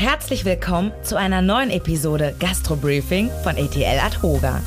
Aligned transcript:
Herzlich 0.00 0.44
willkommen 0.44 0.92
zu 1.02 1.16
einer 1.16 1.42
neuen 1.42 1.70
Episode 1.70 2.32
Gastro 2.38 2.76
Briefing 2.76 3.30
von 3.42 3.56
ATL 3.56 3.98
Adhoga. 3.98 4.62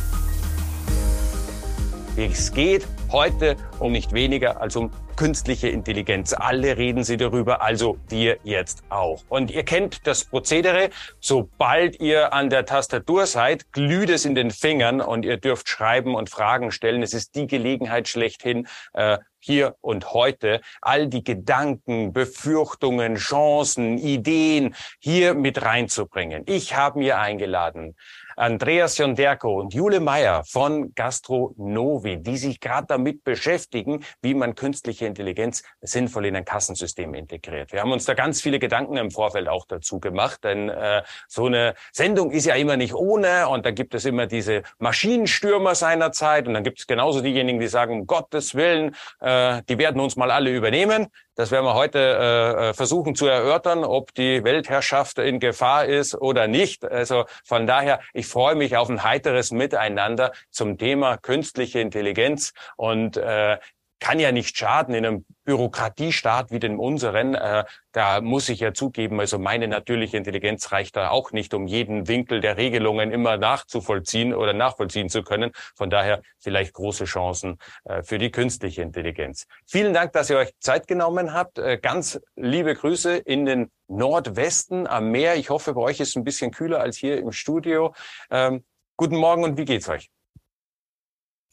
Es 2.18 2.52
geht 2.52 2.86
heute 3.14 3.56
um 3.80 3.94
nicht 3.94 4.12
weniger 4.12 4.60
als 4.60 4.76
um 4.76 4.92
künstliche 5.16 5.70
Intelligenz. 5.70 6.34
Alle 6.34 6.76
reden 6.76 7.06
sie 7.06 7.16
darüber, 7.16 7.62
also 7.62 7.98
wir 8.10 8.40
jetzt 8.44 8.84
auch. 8.90 9.24
Und 9.30 9.52
ihr 9.52 9.64
kennt 9.64 10.06
das 10.06 10.26
Prozedere. 10.26 10.90
Sobald 11.22 12.02
ihr 12.02 12.34
an 12.34 12.50
der 12.50 12.66
Tastatur 12.66 13.26
seid, 13.26 13.72
glüht 13.72 14.10
es 14.10 14.26
in 14.26 14.36
den 14.36 14.52
Fingern 14.52 15.00
und 15.00 15.24
ihr 15.24 15.38
dürft 15.38 15.70
schreiben 15.70 16.14
und 16.14 16.30
Fragen 16.30 16.72
stellen. 16.72 17.04
Es 17.04 17.14
ist 17.14 17.36
die 17.36 17.48
Gelegenheit 17.48 18.10
schlechthin, 18.10 18.68
äh, 18.92 19.18
hier 19.42 19.76
und 19.82 20.14
heute 20.14 20.62
all 20.82 21.08
die 21.08 21.24
Gedanken, 21.24 22.14
Befürchtungen, 22.14 23.16
Chancen, 23.16 23.98
Ideen 23.98 24.76
hier 25.00 25.34
mit 25.34 25.62
reinzubringen. 25.62 26.44
Ich 26.46 26.76
habe 26.76 27.00
mir 27.00 27.20
eingeladen 27.20 27.96
Andreas 28.36 28.98
Jonderko 28.98 29.60
und 29.60 29.74
Jule 29.74 30.00
Meyer 30.00 30.44
von 30.46 30.94
Gastronovi, 30.96 32.18
die 32.22 32.38
sich 32.38 32.60
gerade 32.60 32.88
damit 32.88 33.24
beschäftigen, 33.24 34.04
wie 34.22 34.34
man 34.34 34.56
künstliche 34.56 35.06
Intelligenz 35.06 35.64
sinnvoll 35.82 36.26
in 36.26 36.36
ein 36.36 36.46
Kassensystem 36.46 37.14
integriert. 37.14 37.72
Wir 37.72 37.82
haben 37.82 37.92
uns 37.92 38.06
da 38.06 38.14
ganz 38.14 38.42
viele 38.42 38.60
Gedanken 38.60 38.98
im 38.98 39.12
Vorfeld 39.12 39.48
auch 39.48 39.66
dazu 39.66 40.00
gemacht, 40.00 40.44
denn 40.44 40.70
äh, 40.70 41.04
so 41.28 41.46
eine 41.46 41.76
Sendung 41.92 42.32
ist 42.32 42.46
ja 42.46 42.56
immer 42.56 42.78
nicht 42.78 42.94
ohne 42.94 43.50
und 43.50 43.66
da 43.66 43.72
gibt 43.72 43.94
es 43.94 44.06
immer 44.06 44.28
diese 44.28 44.64
Maschinenstürmer 44.80 45.76
seiner 45.76 46.12
Zeit 46.12 46.48
und 46.48 46.54
dann 46.54 46.64
gibt 46.64 46.80
es 46.80 46.88
genauso 46.88 47.22
diejenigen, 47.22 47.60
die 47.60 47.68
sagen, 47.68 48.02
um 48.02 48.08
Gottes 48.08 48.56
Willen, 48.56 48.96
äh, 49.20 49.62
die 49.68 49.78
werden 49.78 50.02
uns 50.02 50.16
mal 50.16 50.32
alle 50.32 50.52
übernehmen. 50.52 51.08
Das 51.42 51.50
werden 51.50 51.66
wir 51.66 51.74
heute 51.74 51.98
äh, 51.98 52.70
äh, 52.70 52.74
versuchen 52.76 53.16
zu 53.16 53.26
erörtern, 53.26 53.84
ob 53.84 54.14
die 54.14 54.44
Weltherrschaft 54.44 55.18
in 55.18 55.40
Gefahr 55.40 55.86
ist 55.86 56.14
oder 56.14 56.48
nicht. 56.48 56.86
Also 56.86 57.26
von 57.44 57.66
daher, 57.66 58.00
ich 58.14 58.28
freue 58.28 58.54
mich 58.54 58.78
auf 58.78 58.90
ein 58.90 59.04
heiteres 59.04 59.50
Miteinander 59.50 60.34
zum 60.52 60.78
Thema 60.78 61.18
künstliche 61.18 61.80
Intelligenz 61.80 62.54
und 62.78 63.18
äh, 63.18 63.58
kann 64.02 64.20
ja 64.20 64.32
nicht 64.34 64.58
schaden 64.58 64.94
in 64.96 65.06
einem 65.06 65.26
Bürokratiestaat 65.46 66.52
wie 66.52 66.60
dem 66.60 66.80
unseren. 66.80 67.36
Äh, 67.36 67.64
da 67.92 68.20
muss 68.20 68.50
ich 68.50 68.60
ja 68.60 68.74
zugeben, 68.74 69.20
also 69.20 69.38
meine 69.38 69.68
natürliche 69.68 70.18
Intelligenz 70.18 70.72
reicht 70.72 70.96
da 70.96 71.10
auch 71.10 71.32
nicht, 71.32 71.54
um 71.54 71.68
jeden 71.68 72.08
Winkel 72.08 72.42
der 72.42 72.58
Regelungen 72.58 73.12
immer 73.12 73.38
nachzuvollziehen 73.38 74.34
oder 74.34 74.54
nachvollziehen 74.54 75.08
zu 75.08 75.24
können. 75.24 75.52
Von 75.76 75.90
daher 75.90 76.22
vielleicht 76.40 76.74
große 76.74 77.06
Chancen 77.06 77.60
äh, 77.86 78.02
für 78.02 78.18
die 78.18 78.32
künstliche 78.32 78.82
Intelligenz. 78.82 79.46
Vielen 79.68 79.94
Dank, 79.94 80.14
dass 80.14 80.30
ihr 80.32 80.38
euch 80.38 80.52
Zeit 80.60 80.88
genommen 80.88 81.34
habt. 81.34 81.60
Äh, 81.60 81.78
ganz 81.78 82.20
liebe 82.36 82.74
Grüße 82.74 83.18
in 83.18 83.46
den 83.46 83.72
Nordwesten 83.88 84.88
am 84.88 85.12
Meer. 85.12 85.36
Ich 85.36 85.52
hoffe, 85.52 85.74
bei 85.74 85.82
euch 85.82 86.00
ist 86.00 86.10
es 86.10 86.16
ein 86.16 86.24
bisschen 86.24 86.52
kühler 86.52 86.80
als 86.80 86.98
hier 86.98 87.20
im 87.20 87.32
Studio. 87.32 87.94
Ähm, 88.32 88.64
guten 88.98 89.18
Morgen 89.18 89.44
und 89.44 89.58
wie 89.58 89.66
geht's 89.66 89.88
euch? 89.90 90.10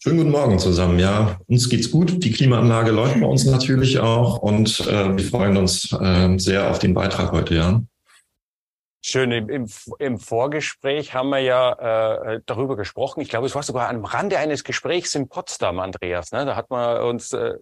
Schönen 0.00 0.18
guten 0.18 0.30
Morgen 0.30 0.60
zusammen. 0.60 1.00
Ja, 1.00 1.41
uns 1.48 1.68
geht's 1.68 1.91
gut. 1.91 2.22
Die 2.22 2.30
Klimaanlage 2.30 2.92
läuft 2.92 3.20
bei 3.20 3.27
uns 3.27 3.44
natürlich 3.44 3.98
auch 3.98 4.38
und 4.38 4.78
äh, 4.86 5.16
wir 5.16 5.24
freuen 5.24 5.56
uns 5.56 5.92
äh, 5.92 6.38
sehr 6.38 6.70
auf 6.70 6.78
den 6.78 6.94
Beitrag 6.94 7.32
heute, 7.32 7.56
ja. 7.56 7.82
Schön. 9.00 9.32
Im, 9.32 9.66
im 9.98 10.18
Vorgespräch 10.20 11.14
haben 11.14 11.30
wir 11.30 11.40
ja 11.40 11.72
äh, 12.34 12.40
darüber 12.46 12.77
gesprochen. 12.77 13.22
Ich 13.22 13.28
glaube, 13.28 13.46
es 13.46 13.56
war 13.56 13.64
sogar 13.64 13.88
am 13.88 14.05
Rande 14.05 14.38
eines 14.38 14.62
Gesprächs 14.62 15.16
in 15.16 15.28
Potsdam, 15.28 15.80
Andreas. 15.80 16.30
Ne? 16.30 16.46
Da 16.46 16.55
hat 16.55 16.70
man 16.70 17.02
uns 17.02 17.33
äh, 17.33 17.55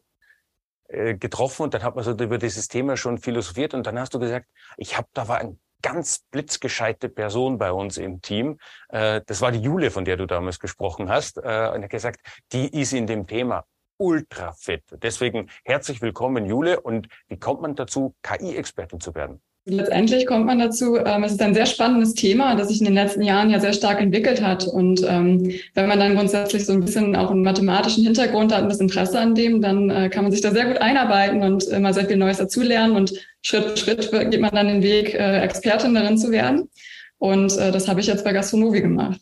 äh 0.88 1.14
getroffen 1.14 1.62
und 1.62 1.72
dann 1.72 1.82
hat 1.82 1.94
man 1.94 2.04
so 2.04 2.10
über 2.10 2.36
dieses 2.36 2.68
Thema 2.68 2.98
schon 2.98 3.16
philosophiert 3.16 3.72
und 3.72 3.86
dann 3.86 3.98
hast 3.98 4.12
du 4.12 4.18
gesagt, 4.18 4.46
ich 4.76 4.98
habe 4.98 5.08
da 5.14 5.26
war 5.26 5.38
ein 5.38 5.58
ganz 5.82 6.24
blitzgescheite 6.30 7.08
Person 7.08 7.58
bei 7.58 7.72
uns 7.72 7.96
im 7.96 8.20
Team. 8.20 8.58
Äh, 8.88 9.20
das 9.26 9.40
war 9.40 9.52
die 9.52 9.60
Jule, 9.60 9.90
von 9.90 10.04
der 10.04 10.16
du 10.16 10.26
damals 10.26 10.58
gesprochen 10.58 11.08
hast. 11.08 11.38
Äh, 11.38 11.40
und 11.40 11.44
er 11.46 11.82
hat 11.82 11.90
gesagt, 11.90 12.20
die 12.52 12.68
ist 12.68 12.92
in 12.92 13.06
dem 13.06 13.26
Thema 13.26 13.64
ultra 13.98 14.52
fit. 14.52 14.82
Deswegen 14.90 15.48
herzlich 15.64 16.02
willkommen, 16.02 16.46
Jule. 16.46 16.80
Und 16.80 17.08
wie 17.28 17.38
kommt 17.38 17.62
man 17.62 17.74
dazu, 17.74 18.14
KI-Expertin 18.22 19.00
zu 19.00 19.14
werden? 19.14 19.40
Letztendlich 19.68 20.26
kommt 20.26 20.46
man 20.46 20.60
dazu, 20.60 20.96
ähm, 20.96 21.24
es 21.24 21.32
ist 21.32 21.42
ein 21.42 21.52
sehr 21.52 21.66
spannendes 21.66 22.14
Thema, 22.14 22.54
das 22.54 22.68
sich 22.68 22.78
in 22.78 22.84
den 22.84 22.94
letzten 22.94 23.22
Jahren 23.22 23.50
ja 23.50 23.58
sehr 23.58 23.72
stark 23.72 24.00
entwickelt 24.00 24.40
hat. 24.40 24.64
Und 24.64 25.02
ähm, 25.02 25.52
wenn 25.74 25.88
man 25.88 25.98
dann 25.98 26.14
grundsätzlich 26.14 26.64
so 26.64 26.72
ein 26.72 26.82
bisschen 26.82 27.16
auch 27.16 27.32
einen 27.32 27.42
mathematischen 27.42 28.04
Hintergrund 28.04 28.54
hat 28.54 28.62
und 28.62 28.68
das 28.68 28.78
Interesse 28.78 29.18
an 29.18 29.34
dem, 29.34 29.60
dann 29.60 29.90
äh, 29.90 30.08
kann 30.08 30.22
man 30.22 30.30
sich 30.30 30.40
da 30.40 30.52
sehr 30.52 30.66
gut 30.66 30.78
einarbeiten 30.78 31.42
und 31.42 31.64
immer 31.64 31.92
sehr 31.92 32.06
viel 32.06 32.16
Neues 32.16 32.38
dazulernen. 32.38 32.94
Und 32.94 33.12
Schritt 33.42 33.64
für 33.70 33.76
Schritt 33.76 34.30
geht 34.30 34.40
man 34.40 34.54
dann 34.54 34.68
den 34.68 34.84
Weg, 34.84 35.14
äh, 35.14 35.40
Expertin 35.40 35.96
darin 35.96 36.16
zu 36.16 36.30
werden. 36.30 36.70
Und 37.18 37.56
äh, 37.58 37.72
das 37.72 37.88
habe 37.88 37.98
ich 37.98 38.06
jetzt 38.06 38.22
bei 38.22 38.32
Gastronomie 38.32 38.82
gemacht. 38.82 39.20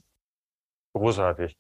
Großartig. 0.93 1.56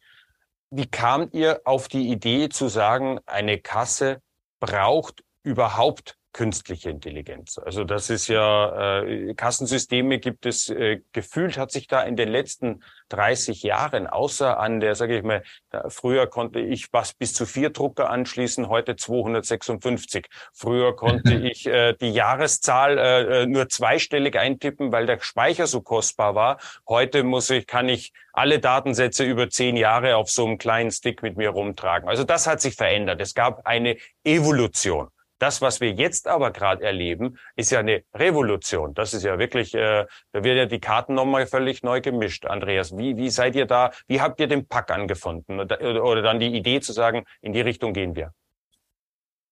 Wie 0.70 0.86
kamt 0.86 1.32
ihr 1.32 1.62
auf 1.64 1.88
die 1.88 2.10
Idee 2.10 2.50
zu 2.50 2.68
sagen, 2.68 3.18
eine 3.24 3.58
Kasse 3.58 4.20
braucht 4.60 5.22
überhaupt 5.42 6.18
künstliche 6.34 6.90
Intelligenz. 6.90 7.58
Also 7.58 7.84
das 7.84 8.10
ist 8.10 8.28
ja, 8.28 9.02
äh, 9.02 9.34
Kassensysteme 9.34 10.18
gibt 10.18 10.44
es, 10.44 10.68
äh, 10.68 11.00
gefühlt 11.12 11.56
hat 11.56 11.70
sich 11.70 11.86
da 11.86 12.02
in 12.02 12.16
den 12.16 12.28
letzten 12.28 12.82
30 13.08 13.62
Jahren, 13.62 14.08
außer 14.08 14.58
an 14.58 14.80
der, 14.80 14.96
sage 14.96 15.16
ich 15.16 15.22
mal, 15.22 15.42
früher 15.88 16.26
konnte 16.26 16.60
ich 16.60 16.92
was 16.92 17.14
bis 17.14 17.32
zu 17.34 17.46
vier 17.46 17.70
Drucker 17.70 18.10
anschließen, 18.10 18.68
heute 18.68 18.96
256. 18.96 20.26
Früher 20.52 20.96
konnte 20.96 21.34
ich 21.50 21.66
äh, 21.66 21.94
die 21.94 22.10
Jahreszahl 22.10 22.98
äh, 22.98 23.42
äh, 23.42 23.46
nur 23.46 23.68
zweistellig 23.68 24.36
eintippen, 24.36 24.90
weil 24.90 25.06
der 25.06 25.20
Speicher 25.20 25.68
so 25.68 25.82
kostbar 25.82 26.34
war. 26.34 26.58
Heute 26.88 27.22
muss 27.22 27.48
ich, 27.50 27.66
kann 27.68 27.88
ich 27.88 28.12
alle 28.32 28.58
Datensätze 28.58 29.24
über 29.24 29.48
zehn 29.48 29.76
Jahre 29.76 30.16
auf 30.16 30.30
so 30.30 30.44
einem 30.44 30.58
kleinen 30.58 30.90
Stick 30.90 31.22
mit 31.22 31.36
mir 31.36 31.50
rumtragen. 31.50 32.08
Also 32.08 32.24
das 32.24 32.48
hat 32.48 32.60
sich 32.60 32.74
verändert. 32.74 33.20
Es 33.20 33.34
gab 33.34 33.64
eine 33.66 33.96
Evolution. 34.24 35.10
Das, 35.44 35.60
was 35.60 35.82
wir 35.82 35.92
jetzt 35.92 36.26
aber 36.26 36.52
gerade 36.52 36.82
erleben, 36.82 37.36
ist 37.54 37.70
ja 37.70 37.80
eine 37.80 38.02
Revolution. 38.14 38.94
Das 38.94 39.12
ist 39.12 39.24
ja 39.24 39.38
wirklich, 39.38 39.74
äh, 39.74 40.06
da 40.32 40.42
wird 40.42 40.56
ja 40.56 40.64
die 40.64 40.80
Karten 40.80 41.12
nochmal 41.12 41.46
völlig 41.46 41.82
neu 41.82 42.00
gemischt. 42.00 42.46
Andreas, 42.46 42.96
wie, 42.96 43.18
wie 43.18 43.28
seid 43.28 43.54
ihr 43.54 43.66
da, 43.66 43.90
wie 44.06 44.22
habt 44.22 44.40
ihr 44.40 44.46
den 44.46 44.66
Pack 44.66 44.90
angefunden 44.90 45.60
oder, 45.60 46.02
oder 46.02 46.22
dann 46.22 46.40
die 46.40 46.56
Idee 46.56 46.80
zu 46.80 46.94
sagen, 46.94 47.26
in 47.42 47.52
die 47.52 47.60
Richtung 47.60 47.92
gehen 47.92 48.16
wir? 48.16 48.32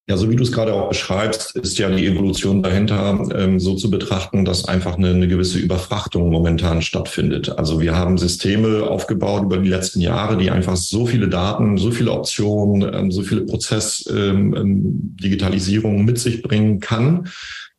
Ja, 0.09 0.17
so 0.17 0.29
wie 0.29 0.35
du 0.35 0.43
es 0.43 0.51
gerade 0.51 0.75
auch 0.75 0.89
beschreibst, 0.89 1.55
ist 1.55 1.79
ja 1.79 1.89
die 1.89 2.05
Evolution 2.05 2.61
dahinter 2.61 3.25
ähm, 3.37 3.61
so 3.61 3.77
zu 3.77 3.89
betrachten, 3.89 4.45
dass 4.45 4.65
einfach 4.65 4.99
eine, 4.99 5.11
eine 5.11 5.29
gewisse 5.29 5.61
Überfrachtung 5.61 6.29
momentan 6.29 6.83
stattfindet. 6.83 7.57
Also 7.57 7.81
wir 7.81 7.97
haben 7.97 8.19
Systeme 8.19 8.83
aufgebaut 8.83 9.45
über 9.45 9.59
die 9.59 9.69
letzten 9.69 10.01
Jahre, 10.01 10.37
die 10.37 10.51
einfach 10.51 10.77
so 10.77 11.07
viele 11.07 11.29
Daten, 11.29 11.79
so 11.79 11.93
viele 11.93 12.11
Optionen, 12.11 12.93
ähm, 12.93 13.13
so 13.13 13.23
viele 13.23 13.43
Prozessdigitalisierung 13.43 16.01
ähm, 16.01 16.05
mit 16.05 16.19
sich 16.19 16.43
bringen 16.43 16.81
kann, 16.81 17.29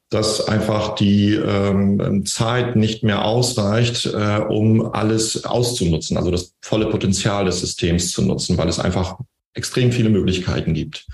dass 0.10 0.48
einfach 0.48 0.96
die 0.96 1.34
ähm, 1.34 2.26
Zeit 2.26 2.78
nicht 2.78 3.04
mehr 3.04 3.26
ausreicht, 3.26 4.06
äh, 4.06 4.40
um 4.48 4.94
alles 4.94 5.44
auszunutzen, 5.44 6.16
also 6.16 6.32
das 6.32 6.54
volle 6.62 6.90
Potenzial 6.90 7.44
des 7.44 7.60
Systems 7.60 8.14
zu 8.14 8.22
nutzen, 8.22 8.58
weil 8.58 8.70
es 8.70 8.80
einfach 8.80 9.18
extrem 9.54 9.92
viele 9.92 10.10
Möglichkeiten 10.10 10.74
gibt. 10.74 11.06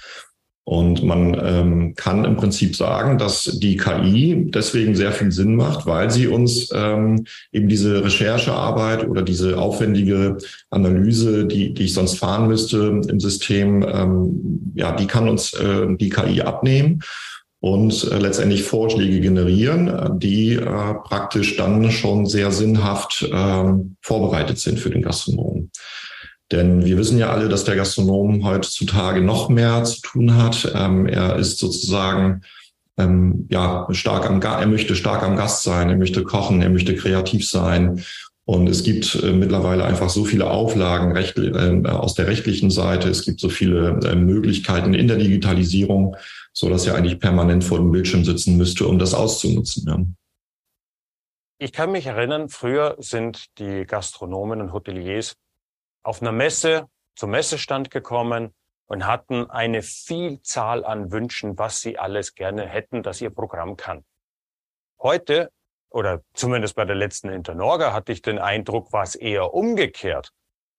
Und 0.66 1.04
man 1.04 1.36
ähm, 1.44 1.94
kann 1.96 2.26
im 2.26 2.36
Prinzip 2.38 2.76
sagen, 2.76 3.18
dass 3.18 3.46
die 3.60 3.76
KI 3.76 4.52
deswegen 4.54 4.96
sehr 4.96 5.12
viel 5.12 5.32
Sinn 5.32 5.56
macht, 5.56 5.88
weil 5.88 6.12
sie 6.12 6.28
uns 6.28 6.70
ähm, 6.76 7.26
eben 7.52 7.68
diese 7.68 8.04
Recherchearbeit 8.04 9.08
oder 9.08 9.24
diese 9.24 9.58
aufwendige 9.58 10.38
Analyse, 10.70 11.48
die, 11.48 11.74
die 11.74 11.86
ich 11.86 11.94
sonst 11.96 12.20
fahren 12.20 12.48
müsste 12.48 13.02
im 13.08 13.20
System, 13.20 13.84
ähm, 13.92 14.74
ja, 14.76 14.96
die 14.96 15.08
kann 15.08 15.28
uns 15.28 15.54
äh, 15.54 15.88
die 15.96 16.10
KI 16.10 16.42
abnehmen 16.42 17.02
und 17.62 18.04
äh, 18.04 18.18
letztendlich 18.18 18.64
Vorschläge 18.64 19.20
generieren, 19.20 20.20
die 20.20 20.54
äh, 20.54 20.94
praktisch 21.04 21.58
dann 21.58 21.92
schon 21.92 22.26
sehr 22.26 22.52
sinnhaft 22.52 23.24
äh, 23.24 23.74
vorbereitet 24.02 24.60
sind 24.60 24.80
für 24.80 24.90
den 24.90 25.02
Gastronomen. 25.02 25.49
Denn 26.52 26.84
wir 26.84 26.98
wissen 26.98 27.18
ja 27.18 27.30
alle, 27.30 27.48
dass 27.48 27.64
der 27.64 27.76
Gastronom 27.76 28.44
heutzutage 28.44 29.22
noch 29.22 29.50
mehr 29.50 29.84
zu 29.84 30.02
tun 30.02 30.36
hat. 30.36 30.72
Ähm, 30.76 31.06
er 31.06 31.36
ist 31.36 31.60
sozusagen 31.60 32.42
ähm, 32.98 33.48
ja 33.50 33.88
stark 33.92 34.28
am 34.28 34.42
er 34.42 34.68
möchte 34.68 34.96
stark 34.96 35.24
am 35.24 35.36
Gast 35.36 35.64
sein, 35.64 35.90
er 35.90 35.98
möchte 35.98 36.24
kochen, 36.24 36.62
er 36.62 36.70
möchte 36.70 36.96
kreativ 36.96 37.48
sein. 37.48 38.04
Und 38.46 38.68
es 38.68 38.82
gibt 38.82 39.14
äh, 39.22 39.32
mittlerweile 39.32 39.86
einfach 39.86 40.10
so 40.10 40.26
viele 40.26 40.50
Auflagen 40.50 41.12
recht, 41.12 41.38
äh, 41.38 41.84
aus 41.88 42.16
der 42.16 42.26
rechtlichen 42.26 42.72
Seite. 42.72 43.08
Es 43.08 43.24
gibt 43.24 43.40
so 43.40 43.50
viele 43.50 44.00
äh, 44.04 44.16
Möglichkeiten 44.16 44.96
in 44.96 45.08
der 45.08 45.18
Digitalisierung, 45.18 46.16
so 46.52 46.68
dass 46.68 46.88
er 46.88 46.96
eigentlich 46.96 47.20
permanent 47.20 47.64
vor 47.64 47.78
dem 47.78 47.92
Bildschirm 47.92 48.26
sitzen 48.26 48.58
müsste, 48.58 48.88
um 48.88 48.98
das 48.98 49.14
auszunutzen. 49.14 49.86
Ja. 49.88 50.04
Ich 51.60 51.74
kann 51.74 51.92
mich 51.92 52.08
erinnern, 52.08 52.50
früher 52.50 52.96
sind 52.98 53.46
die 53.60 53.86
Gastronomen 53.86 54.62
und 54.62 54.74
Hoteliers 54.74 55.36
auf 56.04 56.22
einer 56.22 56.32
Messe 56.32 56.88
zum 57.16 57.32
Messestand 57.32 57.92
gekommen 57.92 58.54
und 58.88 59.06
hatten 59.06 59.50
eine 59.50 59.82
Vielzahl 59.82 60.84
an 60.84 61.12
Wünschen, 61.12 61.58
was 61.58 61.82
sie 61.82 61.98
alles 61.98 62.34
gerne 62.34 62.66
hätten, 62.66 63.04
dass 63.04 63.22
ihr 63.22 63.30
Programm 63.30 63.78
kann. 63.78 64.04
Heute 65.00 65.52
oder 65.90 66.22
zumindest 66.34 66.76
bei 66.76 66.86
der 66.86 66.96
letzten 66.96 67.30
Internorga 67.30 67.94
hatte 67.94 68.12
ich 68.12 68.22
den 68.22 68.40
Eindruck, 68.40 68.94
war 68.94 69.04
es 69.04 69.16
eher 69.16 69.54
umgekehrt. 69.54 70.32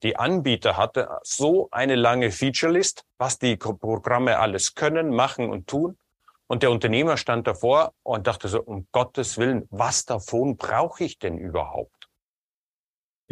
Die 0.03 0.17
Anbieter 0.17 0.77
hatten 0.77 1.07
so 1.23 1.69
eine 1.71 1.95
lange 1.95 2.31
Featurelist, 2.31 3.05
was 3.19 3.39
die 3.39 3.57
Programme 3.57 4.39
alles 4.39 4.75
können, 4.75 5.11
machen 5.11 5.51
und 5.51 5.67
tun. 5.67 5.99
Und 6.47 6.63
der 6.63 6.71
Unternehmer 6.71 7.17
stand 7.17 7.47
davor 7.47 7.93
und 8.03 8.27
dachte 8.27 8.49
so, 8.49 8.63
um 8.63 8.87
Gottes 8.93 9.39
Willen, 9.39 9.69
was 9.71 10.05
davon 10.05 10.57
brauche 10.57 11.05
ich 11.05 11.19
denn 11.19 11.39
überhaupt? 11.39 12.00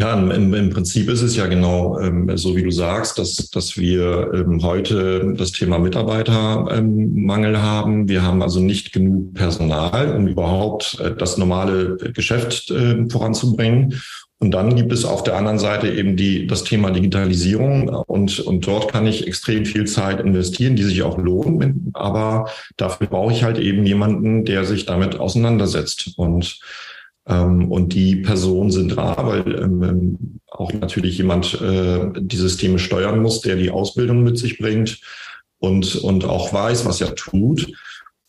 Ja, 0.00 0.14
im, 0.14 0.54
im 0.54 0.70
Prinzip 0.70 1.10
ist 1.10 1.22
es 1.22 1.34
ja 1.34 1.46
genau 1.46 1.98
ähm, 1.98 2.30
so, 2.36 2.54
wie 2.54 2.62
du 2.62 2.70
sagst, 2.70 3.18
dass, 3.18 3.50
dass 3.50 3.76
wir 3.76 4.30
ähm, 4.32 4.62
heute 4.62 5.34
das 5.36 5.50
Thema 5.50 5.80
Mitarbeitermangel 5.80 7.54
ähm, 7.56 7.62
haben. 7.62 8.08
Wir 8.08 8.22
haben 8.22 8.40
also 8.40 8.60
nicht 8.60 8.92
genug 8.92 9.34
Personal, 9.34 10.14
um 10.14 10.28
überhaupt 10.28 11.00
äh, 11.00 11.16
das 11.16 11.36
normale 11.36 11.96
Geschäft 12.14 12.70
äh, 12.70 13.08
voranzubringen. 13.10 14.00
Und 14.38 14.52
dann 14.52 14.76
gibt 14.76 14.92
es 14.92 15.04
auf 15.04 15.24
der 15.24 15.34
anderen 15.34 15.58
Seite 15.58 15.88
eben 15.88 16.16
die, 16.16 16.46
das 16.46 16.62
Thema 16.62 16.92
Digitalisierung 16.92 17.88
und, 17.88 18.38
und 18.38 18.64
dort 18.68 18.92
kann 18.92 19.04
ich 19.04 19.26
extrem 19.26 19.64
viel 19.64 19.86
Zeit 19.86 20.20
investieren, 20.20 20.76
die 20.76 20.84
sich 20.84 21.02
auch 21.02 21.18
lohnen. 21.18 21.90
Aber 21.94 22.48
dafür 22.76 23.08
brauche 23.08 23.32
ich 23.32 23.42
halt 23.42 23.58
eben 23.58 23.84
jemanden, 23.84 24.44
der 24.44 24.64
sich 24.64 24.86
damit 24.86 25.18
auseinandersetzt. 25.18 26.12
Und 26.16 26.60
und 27.34 27.92
die 27.92 28.16
Personen 28.16 28.70
sind 28.70 28.96
rar, 28.96 29.26
weil 29.26 29.62
ähm, 29.62 29.82
ähm, 29.82 30.40
auch 30.50 30.72
natürlich 30.72 31.18
jemand 31.18 31.60
äh, 31.60 32.10
die 32.18 32.36
Systeme 32.36 32.78
steuern 32.78 33.20
muss, 33.20 33.42
der 33.42 33.56
die 33.56 33.70
Ausbildung 33.70 34.22
mit 34.22 34.38
sich 34.38 34.58
bringt 34.58 35.00
und, 35.58 35.96
und 35.96 36.24
auch 36.24 36.52
weiß, 36.52 36.86
was 36.86 37.00
er 37.00 37.14
tut. 37.14 37.70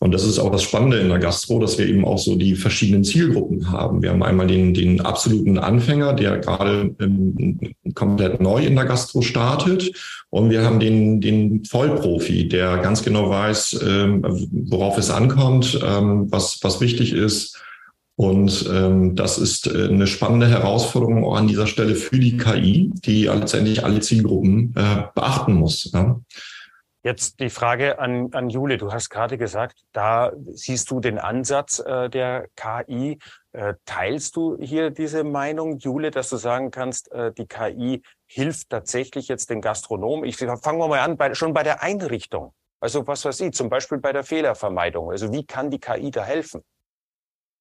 Und 0.02 0.14
das 0.14 0.24
ist 0.24 0.40
auch 0.40 0.52
das 0.52 0.64
Spannende 0.64 1.00
in 1.00 1.10
der 1.10 1.20
Gastro, 1.20 1.60
dass 1.60 1.78
wir 1.78 1.86
eben 1.86 2.06
auch 2.06 2.18
so 2.18 2.36
die 2.36 2.56
verschiedenen 2.56 3.04
Zielgruppen 3.04 3.70
haben. 3.72 4.02
Wir 4.02 4.12
haben 4.12 4.24
einmal 4.24 4.48
den, 4.48 4.74
den 4.74 5.02
absoluten 5.02 5.58
Anfänger, 5.58 6.14
der 6.14 6.38
gerade 6.38 6.96
ähm, 7.02 7.60
komplett 7.96 8.40
neu 8.40 8.66
in 8.66 8.76
der 8.76 8.86
Gastro 8.86 9.22
startet. 9.22 9.92
Und 10.30 10.52
wir 10.52 10.64
haben 10.64 10.80
den, 10.80 11.20
den 11.20 11.66
Vollprofi, 11.66 12.48
der 12.48 12.78
ganz 12.78 13.04
genau 13.04 13.30
weiß, 13.30 13.82
ähm, 13.86 14.24
worauf 14.70 14.98
es 14.98 15.10
ankommt, 15.10 15.80
ähm, 15.86 16.28
was, 16.30 16.60
was 16.64 16.80
wichtig 16.80 17.12
ist 17.12 17.58
und 18.20 18.70
ähm, 18.70 19.16
das 19.16 19.38
ist 19.38 19.66
äh, 19.66 19.86
eine 19.86 20.06
spannende 20.06 20.50
Herausforderung 20.50 21.24
auch 21.24 21.38
an 21.38 21.48
dieser 21.48 21.68
Stelle 21.68 21.96
für 21.96 22.20
die 22.20 22.36
KI, 22.36 22.92
die 22.94 23.28
letztendlich 23.28 23.86
alle 23.86 24.02
Zielgruppen 24.02 24.76
äh, 24.76 25.04
beachten 25.16 25.54
muss. 25.54 25.90
Ja. 25.94 26.20
Jetzt 27.02 27.40
die 27.40 27.50
Frage 27.50 27.98
an, 27.98 28.28
an 28.34 28.50
Jule. 28.50 28.78
Du 28.78 28.92
hast 28.92 29.10
gerade 29.10 29.38
gesagt, 29.38 29.84
da 29.94 30.34
siehst 30.52 30.92
du 30.92 31.00
den 31.00 31.18
Ansatz 31.18 31.80
äh, 31.80 32.10
der 32.10 32.50
KI. 32.58 33.20
Äh, 33.54 33.76
teilst 33.86 34.36
du 34.36 34.58
hier 34.60 34.90
diese 34.90 35.24
Meinung, 35.24 35.78
Jule, 35.78 36.12
dass 36.12 36.28
du 36.28 36.36
sagen 36.36 36.72
kannst, 36.72 37.10
äh, 37.14 37.32
die 37.32 37.48
KI 37.48 38.02
hilft 38.26 38.70
tatsächlich 38.70 39.30
jetzt 39.30 39.50
den 39.50 39.62
Gastronomen? 39.62 40.26
Ich 40.26 40.36
fangen 40.36 40.78
wir 40.78 40.90
mal 40.90 41.00
an, 41.00 41.16
bei, 41.16 41.34
schon 41.36 41.54
bei 41.54 41.64
der 41.64 41.84
Einrichtung. 41.84 42.52
Also 42.82 43.08
was 43.08 43.24
weiß 43.24 43.40
ich, 43.40 43.54
zum 43.54 43.70
Beispiel 43.70 44.00
bei 44.00 44.12
der 44.12 44.26
Fehlervermeidung. 44.26 45.10
Also 45.10 45.32
wie 45.32 45.46
kann 45.46 45.72
die 45.72 45.80
KI 45.80 46.12
da 46.12 46.26
helfen? 46.26 46.64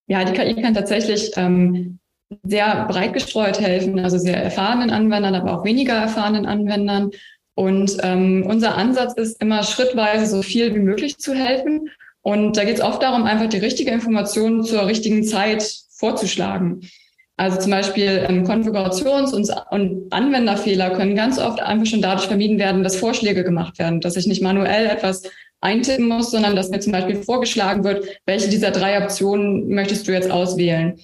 Ja, 0.09 0.25
die 0.25 0.33
KI 0.33 0.61
kann 0.61 0.75
tatsächlich 0.75 1.33
ähm, 1.37 1.99
sehr 2.43 2.87
breit 2.87 3.13
gestreut 3.13 3.61
helfen, 3.61 3.99
also 4.01 4.19
sehr 4.19 4.43
erfahrenen 4.43 4.91
Anwendern, 4.91 5.35
aber 5.35 5.59
auch 5.59 5.65
weniger 5.65 5.95
erfahrenen 5.95 6.47
Anwendern. 6.47 7.11
Und 7.55 7.97
ähm, 8.03 8.45
unser 8.47 8.77
Ansatz 8.77 9.15
ist 9.15 9.41
immer 9.43 9.63
schrittweise 9.63 10.27
so 10.27 10.43
viel 10.43 10.75
wie 10.75 10.81
möglich 10.81 11.19
zu 11.19 11.35
helfen. 11.35 11.91
Und 12.23 12.57
da 12.57 12.65
geht 12.65 12.77
es 12.77 12.83
oft 12.83 13.03
darum, 13.03 13.25
einfach 13.25 13.49
die 13.49 13.59
richtige 13.59 13.91
Information 13.91 14.65
zur 14.65 14.87
richtigen 14.87 15.25
Zeit 15.25 15.69
vorzuschlagen. 15.91 16.89
Also 17.37 17.59
zum 17.61 17.71
Beispiel 17.71 18.27
ähm, 18.29 18.45
Konfigurations- 18.45 19.33
und, 19.33 19.51
und 19.71 20.13
Anwenderfehler 20.13 20.91
können 20.91 21.15
ganz 21.15 21.39
oft 21.39 21.61
einfach 21.61 21.87
schon 21.87 22.03
dadurch 22.03 22.27
vermieden 22.27 22.59
werden, 22.59 22.83
dass 22.83 22.97
Vorschläge 22.97 23.45
gemacht 23.45 23.79
werden, 23.79 24.01
dass 24.01 24.17
ich 24.17 24.27
nicht 24.27 24.43
manuell 24.43 24.87
etwas 24.87 25.23
eintippen 25.61 26.09
muss, 26.09 26.31
sondern 26.31 26.57
dass 26.57 26.71
mir 26.71 26.81
zum 26.81 26.93
Beispiel 26.93 27.23
vorgeschlagen 27.23 27.85
wird, 27.85 28.07
welche 28.27 28.49
dieser 28.49 28.71
drei 28.71 29.03
Optionen 29.03 29.69
möchtest 29.69 30.07
du 30.07 30.13
jetzt 30.13 30.31
auswählen. 30.31 30.99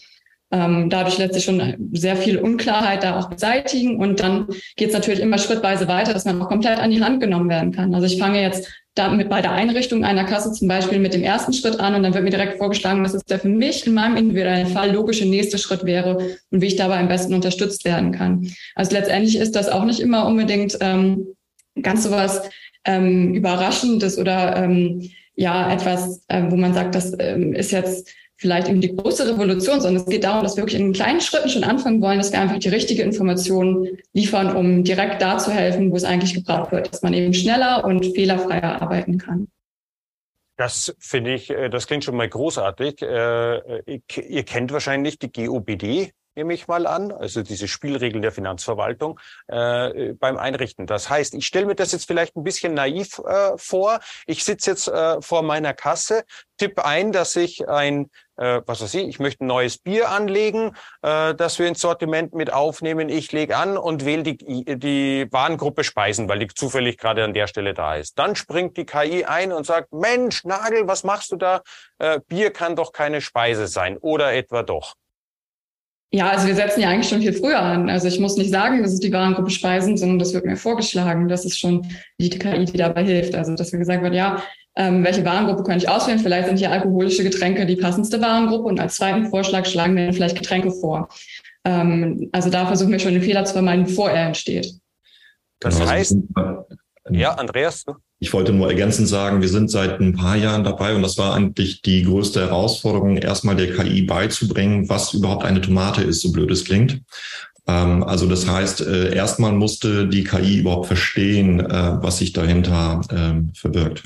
Ähm, 0.53 0.89
dadurch 0.89 1.19
lässt 1.19 1.35
sich 1.35 1.45
schon 1.45 1.91
sehr 1.93 2.17
viel 2.17 2.39
Unklarheit 2.39 3.03
da 3.03 3.19
auch 3.19 3.29
beseitigen 3.29 3.99
und 3.99 4.21
dann 4.21 4.47
geht 4.77 4.89
es 4.89 4.95
natürlich 4.95 5.21
immer 5.21 5.39
schrittweise 5.39 5.89
weiter, 5.89 6.12
dass 6.12 6.27
man 6.27 6.41
auch 6.41 6.49
komplett 6.49 6.79
an 6.79 6.93
die 6.93 7.03
Hand 7.03 7.21
genommen 7.21 7.49
werden 7.49 7.73
kann. 7.73 7.93
Also 7.93 8.06
ich 8.06 8.21
fange 8.21 8.41
jetzt 8.41 8.71
damit 8.95 9.29
bei 9.29 9.41
der 9.41 9.51
Einrichtung 9.51 10.05
einer 10.05 10.25
Kasse 10.25 10.53
zum 10.53 10.69
Beispiel 10.69 11.00
mit 11.00 11.12
dem 11.12 11.25
ersten 11.25 11.53
Schritt 11.53 11.81
an 11.81 11.97
und 11.97 12.05
dann 12.05 12.15
wird 12.15 12.23
mir 12.23 12.31
direkt 12.31 12.59
vorgeschlagen, 12.59 13.03
was 13.03 13.15
ist 13.15 13.29
der 13.29 13.41
für 13.41 13.49
mich 13.49 13.85
in 13.87 13.95
meinem 13.95 14.17
individuellen 14.17 14.69
Fall 14.69 14.93
logische 14.93 15.25
nächste 15.25 15.59
Schritt 15.59 15.85
wäre 15.85 16.19
und 16.50 16.61
wie 16.61 16.67
ich 16.67 16.77
dabei 16.77 16.99
am 16.99 17.09
besten 17.09 17.35
unterstützt 17.35 17.85
werden 17.85 18.12
kann. 18.12 18.49
Also 18.77 18.95
letztendlich 18.95 19.37
ist 19.37 19.57
das 19.57 19.69
auch 19.69 19.85
nicht 19.85 19.99
immer 19.99 20.27
unbedingt 20.27 20.79
ähm, 20.81 21.35
ganz 21.83 22.05
sowas 22.05 22.43
ähm, 22.85 23.35
Überraschendes 23.35 24.19
oder 24.19 24.57
ähm, 24.57 25.11
ja 25.37 25.73
etwas, 25.73 26.25
äh, 26.29 26.43
wo 26.49 26.57
man 26.57 26.75
sagt, 26.75 26.95
das 26.95 27.13
ähm, 27.19 27.55
ist 27.55 27.73
jetzt 27.73 28.09
vielleicht 28.37 28.69
irgendwie 28.69 28.89
die 28.89 28.97
große 28.97 29.29
Revolution, 29.29 29.81
sondern 29.81 30.03
es 30.03 30.09
geht 30.09 30.25
darum, 30.25 30.43
dass 30.43 30.57
wir 30.57 30.65
wirklich 30.65 30.81
in 30.81 30.93
kleinen 30.93 31.21
Schritten 31.21 31.49
schon 31.49 31.65
anfangen 31.65 32.01
wollen, 32.01 32.19
dass 32.19 32.33
wir 32.33 32.41
einfach 32.41 32.59
die 32.59 32.69
richtige 32.69 33.03
Information 33.03 33.89
liefern, 34.13 34.55
um 34.55 34.85
direkt 34.85 35.23
da 35.23 35.39
zu 35.39 35.51
helfen, 35.51 35.91
wo 35.91 35.97
es 35.97 36.05
eigentlich 36.05 36.35
gebraucht 36.35 36.73
wird, 36.73 36.93
dass 36.93 37.03
man 37.03 37.15
eben 37.15 37.33
schneller 37.33 37.85
und 37.85 38.05
fehlerfreier 38.05 38.83
arbeiten 38.83 39.19
kann. 39.19 39.49
Das 40.57 40.95
finde 40.99 41.35
ich, 41.35 41.51
äh, 41.51 41.69
das 41.69 41.87
klingt 41.87 42.05
schon 42.05 42.17
mal 42.17 42.29
großartig. 42.29 43.03
Äh, 43.03 43.81
ihr 43.87 44.43
kennt 44.45 44.73
wahrscheinlich 44.73 45.19
die 45.19 45.33
GOBD, 45.33 46.13
nehme 46.37 46.55
ich 46.55 46.69
mal 46.69 46.87
an, 46.87 47.13
also 47.13 47.43
diese 47.43 47.69
Spielregeln 47.69 48.23
der 48.23 48.33
Finanzverwaltung 48.33 49.21
äh, 49.49 50.13
beim 50.15 50.37
Einrichten. 50.37 50.87
Das 50.87 51.11
heißt, 51.11 51.35
ich 51.35 51.47
stelle 51.47 51.67
mir 51.67 51.75
das 51.75 51.93
jetzt 51.93 52.07
vielleicht 52.07 52.37
ein 52.37 52.45
bisschen 52.45 52.75
naiv 52.75 53.21
äh, 53.27 53.57
vor. 53.57 54.01
Ich 54.27 54.45
sitze 54.45 54.71
jetzt 54.71 54.89
äh, 54.89 55.21
vor 55.21 55.43
meiner 55.43 55.75
Kasse, 55.75 56.25
tippe 56.57 56.85
ein, 56.85 57.13
dass 57.13 57.37
ich 57.37 57.69
ein 57.69 58.11
äh, 58.37 58.63
was 58.67 58.83
weiß 58.83 58.95
ich, 58.95 59.09
ich 59.09 59.19
möchte 59.19 59.45
ein 59.45 59.49
neues 59.49 59.79
Bier 59.79 60.11
anlegen, 60.11 60.73
äh, 61.03 61.35
das 61.35 61.59
wir 61.59 61.69
ins 61.69 61.81
Sortiment 61.81 62.35
mit 62.35 62.53
aufnehmen. 62.53 63.09
Ich 63.09 63.33
lege 63.33 63.57
an 63.57 63.77
und 63.77 64.05
wähle 64.05 64.23
die, 64.23 64.37
die 64.79 65.29
Warengruppe 65.31 65.85
Speisen, 65.85 66.29
weil 66.29 66.41
die 66.41 66.49
zufällig 66.49 66.99
gerade 66.99 67.25
an 67.25 67.35
der 67.35 67.47
Stelle 67.47 67.75
da 67.75 67.97
ist. 67.97 68.19
Dann 68.19 68.37
springt 68.37 68.77
die 68.77 68.87
KI 68.87 69.25
ein 69.25 69.53
und 69.53 69.67
sagt, 69.67 69.93
Mensch, 69.93 70.45
Nagel, 70.45 70.87
was 70.87 71.05
machst 71.05 71.33
du 71.33 71.37
da? 71.37 71.63
Äh, 71.99 72.21
Bier 72.27 72.53
kann 72.53 72.77
doch 72.77 72.93
keine 72.93 73.21
Speise 73.21 73.67
sein 73.67 73.97
oder 73.99 74.33
etwa 74.33 74.63
doch. 74.63 74.95
Ja, 76.14 76.31
also 76.31 76.46
wir 76.46 76.55
setzen 76.55 76.80
ja 76.80 76.90
eigentlich 76.90 77.09
schon 77.09 77.23
viel 77.23 77.33
früher 77.33 77.59
an. 77.59 77.90
Also 77.90 78.06
ich 78.06 78.21
muss 78.21 78.37
nicht 78.37 78.50
sagen, 78.50 78.80
das 78.85 78.92
ist 78.92 79.02
die 79.02 79.12
Warengruppe 79.12 79.50
Speisen, 79.50 79.97
sondern 79.97 80.21
das 80.21 80.33
wird 80.33 80.44
mir 80.44 80.56
vorgeschlagen. 80.56 81.26
Das 81.26 81.44
ist 81.44 81.59
schon 81.59 81.85
die 82.21 82.30
KI, 82.30 82.66
die 82.66 82.76
dabei 82.76 83.02
hilft. 83.02 83.35
Also 83.35 83.56
dass 83.56 83.73
mir 83.73 83.80
gesagt 83.80 84.00
wird, 84.00 84.14
ja, 84.14 84.40
ähm, 84.76 85.02
welche 85.02 85.25
Warengruppe 85.25 85.64
kann 85.64 85.76
ich 85.76 85.88
auswählen? 85.88 86.21
Vielleicht 86.21 86.47
sind 86.47 86.59
hier 86.59 86.71
alkoholische 86.71 87.25
Getränke 87.25 87.66
die 87.66 87.75
passendste 87.75 88.21
Warengruppe 88.21 88.68
und 88.68 88.78
als 88.78 88.94
zweiten 88.94 89.26
Vorschlag 89.26 89.66
schlagen 89.66 89.97
wir 89.97 90.12
vielleicht 90.12 90.38
Getränke 90.38 90.71
vor. 90.71 91.09
Ähm, 91.64 92.28
also 92.30 92.49
da 92.49 92.64
versuchen 92.66 92.92
wir 92.92 93.00
schon 93.00 93.14
den 93.14 93.23
Fehler 93.23 93.44
zu 93.44 93.54
vermeiden, 93.54 93.87
bevor 93.87 94.09
er 94.09 94.28
entsteht. 94.28 94.73
Das 95.59 95.80
genau, 95.80 95.90
heißt, 95.90 96.16
ja, 97.11 97.34
Andreas, 97.34 97.84
ich 98.25 98.32
wollte 98.32 98.52
nur 98.52 98.68
ergänzend 98.68 99.08
sagen, 99.08 99.42
wir 99.42 99.49
sind 99.49 99.70
seit 99.70 100.00
ein 100.00 100.14
paar 100.14 100.37
Jahren 100.37 100.64
dabei 100.64 100.94
und 100.94 101.02
das 101.02 101.18
war 101.18 101.34
eigentlich 101.34 101.82
die 101.82 102.04
größte 102.04 102.40
Herausforderung, 102.40 103.18
erstmal 103.18 103.56
der 103.56 103.75
KI 103.75 104.02
beizubringen, 104.02 104.88
was 104.88 105.12
überhaupt 105.12 105.44
eine 105.44 105.61
Tomate 105.61 106.02
ist, 106.02 106.23
so 106.23 106.32
blöd 106.32 106.50
es 106.50 106.64
klingt. 106.64 107.02
Ähm, 107.66 108.02
also 108.02 108.26
das 108.26 108.49
heißt, 108.49 108.80
äh, 108.80 109.14
erstmal 109.14 109.52
musste 109.52 110.08
die 110.08 110.25
KI 110.25 110.61
überhaupt 110.61 110.87
verstehen, 110.87 111.61
äh, 111.61 112.02
was 112.02 112.18
sich 112.18 112.32
dahinter 112.32 113.02
ähm, 113.11 113.52
verbirgt. 113.54 114.04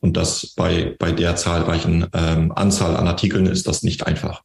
Und 0.00 0.16
das 0.16 0.54
bei, 0.56 0.94
bei 0.98 1.12
der 1.12 1.36
zahlreichen 1.36 2.06
ähm, 2.14 2.52
Anzahl 2.52 2.96
an 2.96 3.08
Artikeln 3.08 3.46
ist 3.46 3.66
das 3.66 3.82
nicht 3.82 4.06
einfach. 4.06 4.42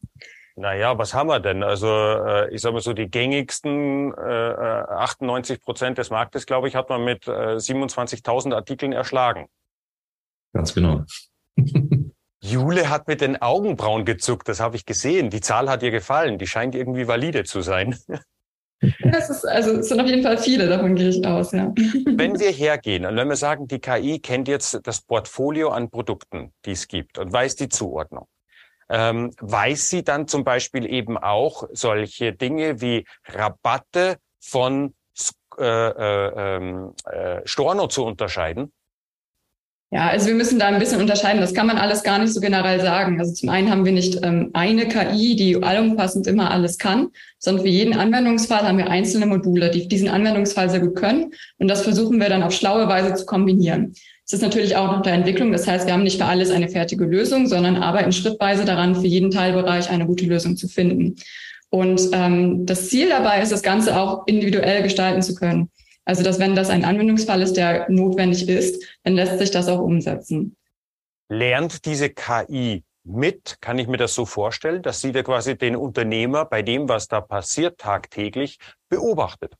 Naja, 0.54 0.98
was 0.98 1.14
haben 1.14 1.28
wir 1.28 1.40
denn? 1.40 1.62
Also 1.62 1.88
äh, 1.88 2.54
ich 2.54 2.60
sage 2.60 2.74
mal 2.74 2.80
so, 2.80 2.92
die 2.92 3.10
gängigsten 3.10 4.12
äh, 4.12 4.16
98 4.16 5.56
äh, 5.56 5.60
Prozent 5.60 5.98
des 5.98 6.10
Marktes, 6.10 6.44
glaube 6.46 6.68
ich, 6.68 6.76
hat 6.76 6.90
man 6.90 7.04
mit 7.04 7.26
äh, 7.26 7.56
27.000 7.56 8.54
Artikeln 8.54 8.92
erschlagen. 8.92 9.46
Ganz 10.52 10.74
genau. 10.74 11.04
Jule 12.44 12.90
hat 12.90 13.06
mit 13.08 13.20
den 13.20 13.40
Augenbrauen 13.40 14.04
gezuckt, 14.04 14.48
das 14.48 14.60
habe 14.60 14.76
ich 14.76 14.84
gesehen. 14.84 15.30
Die 15.30 15.40
Zahl 15.40 15.70
hat 15.70 15.82
ihr 15.82 15.92
gefallen, 15.92 16.38
die 16.38 16.46
scheint 16.46 16.74
irgendwie 16.74 17.06
valide 17.06 17.44
zu 17.44 17.62
sein. 17.62 17.96
Es, 19.12 19.30
ist, 19.30 19.44
also, 19.44 19.78
es 19.78 19.90
sind 19.90 20.00
auf 20.00 20.08
jeden 20.08 20.24
Fall 20.24 20.36
viele, 20.38 20.68
davon 20.68 20.96
gehe 20.96 21.10
ich 21.10 21.24
aus, 21.24 21.52
ja. 21.52 21.72
Wenn 21.76 22.40
wir 22.40 22.50
hergehen 22.50 23.06
und 23.06 23.14
wenn 23.14 23.28
wir 23.28 23.36
sagen, 23.36 23.68
die 23.68 23.78
KI 23.78 24.18
kennt 24.18 24.48
jetzt 24.48 24.80
das 24.82 25.02
Portfolio 25.02 25.68
an 25.68 25.88
Produkten, 25.88 26.52
die 26.64 26.72
es 26.72 26.88
gibt 26.88 27.16
und 27.16 27.32
weiß 27.32 27.54
die 27.54 27.68
Zuordnung, 27.68 28.26
ähm, 28.92 29.32
weiß 29.40 29.88
sie 29.88 30.04
dann 30.04 30.28
zum 30.28 30.44
Beispiel 30.44 30.86
eben 30.86 31.16
auch 31.16 31.66
solche 31.72 32.32
Dinge 32.32 32.82
wie 32.82 33.06
Rabatte 33.26 34.18
von 34.38 34.94
äh, 35.58 35.64
äh, 35.64 36.56
ähm, 36.56 36.92
äh, 37.10 37.40
Storno 37.44 37.86
zu 37.86 38.04
unterscheiden? 38.04 38.70
Ja, 39.90 40.08
also 40.08 40.28
wir 40.28 40.34
müssen 40.34 40.58
da 40.58 40.68
ein 40.68 40.78
bisschen 40.78 41.02
unterscheiden. 41.02 41.42
Das 41.42 41.52
kann 41.52 41.66
man 41.66 41.76
alles 41.76 42.02
gar 42.02 42.18
nicht 42.18 42.32
so 42.32 42.40
generell 42.40 42.80
sagen. 42.80 43.20
Also 43.20 43.34
zum 43.34 43.50
einen 43.50 43.70
haben 43.70 43.84
wir 43.84 43.92
nicht 43.92 44.18
ähm, 44.22 44.48
eine 44.54 44.88
KI, 44.88 45.36
die 45.36 45.62
allumfassend 45.62 46.26
immer 46.26 46.50
alles 46.50 46.78
kann, 46.78 47.08
sondern 47.38 47.64
für 47.64 47.70
jeden 47.70 47.94
Anwendungsfall 47.94 48.66
haben 48.66 48.78
wir 48.78 48.88
einzelne 48.88 49.26
Module, 49.26 49.70
die 49.70 49.88
diesen 49.88 50.08
Anwendungsfall 50.08 50.70
sehr 50.70 50.80
gut 50.80 50.96
können. 50.96 51.32
Und 51.58 51.68
das 51.68 51.82
versuchen 51.82 52.18
wir 52.20 52.30
dann 52.30 52.42
auf 52.42 52.54
schlaue 52.54 52.88
Weise 52.88 53.14
zu 53.14 53.26
kombinieren. 53.26 53.94
Es 54.32 54.36
ist 54.36 54.42
natürlich 54.44 54.76
auch 54.76 54.90
noch 54.90 55.02
der 55.02 55.12
Entwicklung. 55.12 55.52
Das 55.52 55.66
heißt, 55.66 55.84
wir 55.84 55.92
haben 55.92 56.04
nicht 56.04 56.16
für 56.16 56.24
alles 56.24 56.50
eine 56.50 56.70
fertige 56.70 57.04
Lösung, 57.04 57.46
sondern 57.46 57.76
arbeiten 57.76 58.12
schrittweise 58.12 58.64
daran, 58.64 58.94
für 58.94 59.06
jeden 59.06 59.30
Teilbereich 59.30 59.90
eine 59.90 60.06
gute 60.06 60.24
Lösung 60.24 60.56
zu 60.56 60.68
finden. 60.68 61.16
Und 61.68 62.00
ähm, 62.14 62.64
das 62.64 62.88
Ziel 62.88 63.10
dabei 63.10 63.42
ist, 63.42 63.52
das 63.52 63.62
Ganze 63.62 63.94
auch 63.94 64.26
individuell 64.26 64.82
gestalten 64.82 65.20
zu 65.20 65.34
können. 65.34 65.70
Also, 66.06 66.22
dass 66.22 66.38
wenn 66.38 66.56
das 66.56 66.70
ein 66.70 66.82
Anwendungsfall 66.82 67.42
ist, 67.42 67.58
der 67.58 67.90
notwendig 67.90 68.48
ist, 68.48 68.82
dann 69.04 69.16
lässt 69.16 69.38
sich 69.38 69.50
das 69.50 69.68
auch 69.68 69.80
umsetzen. 69.80 70.56
Lernt 71.28 71.84
diese 71.84 72.08
KI 72.08 72.84
mit? 73.04 73.58
Kann 73.60 73.78
ich 73.78 73.86
mir 73.86 73.98
das 73.98 74.14
so 74.14 74.24
vorstellen, 74.24 74.80
dass 74.80 75.02
sie 75.02 75.12
da 75.12 75.22
quasi 75.22 75.58
den 75.58 75.76
Unternehmer 75.76 76.46
bei 76.46 76.62
dem, 76.62 76.88
was 76.88 77.06
da 77.06 77.20
passiert, 77.20 77.76
tagtäglich 77.76 78.56
beobachtet? 78.88 79.56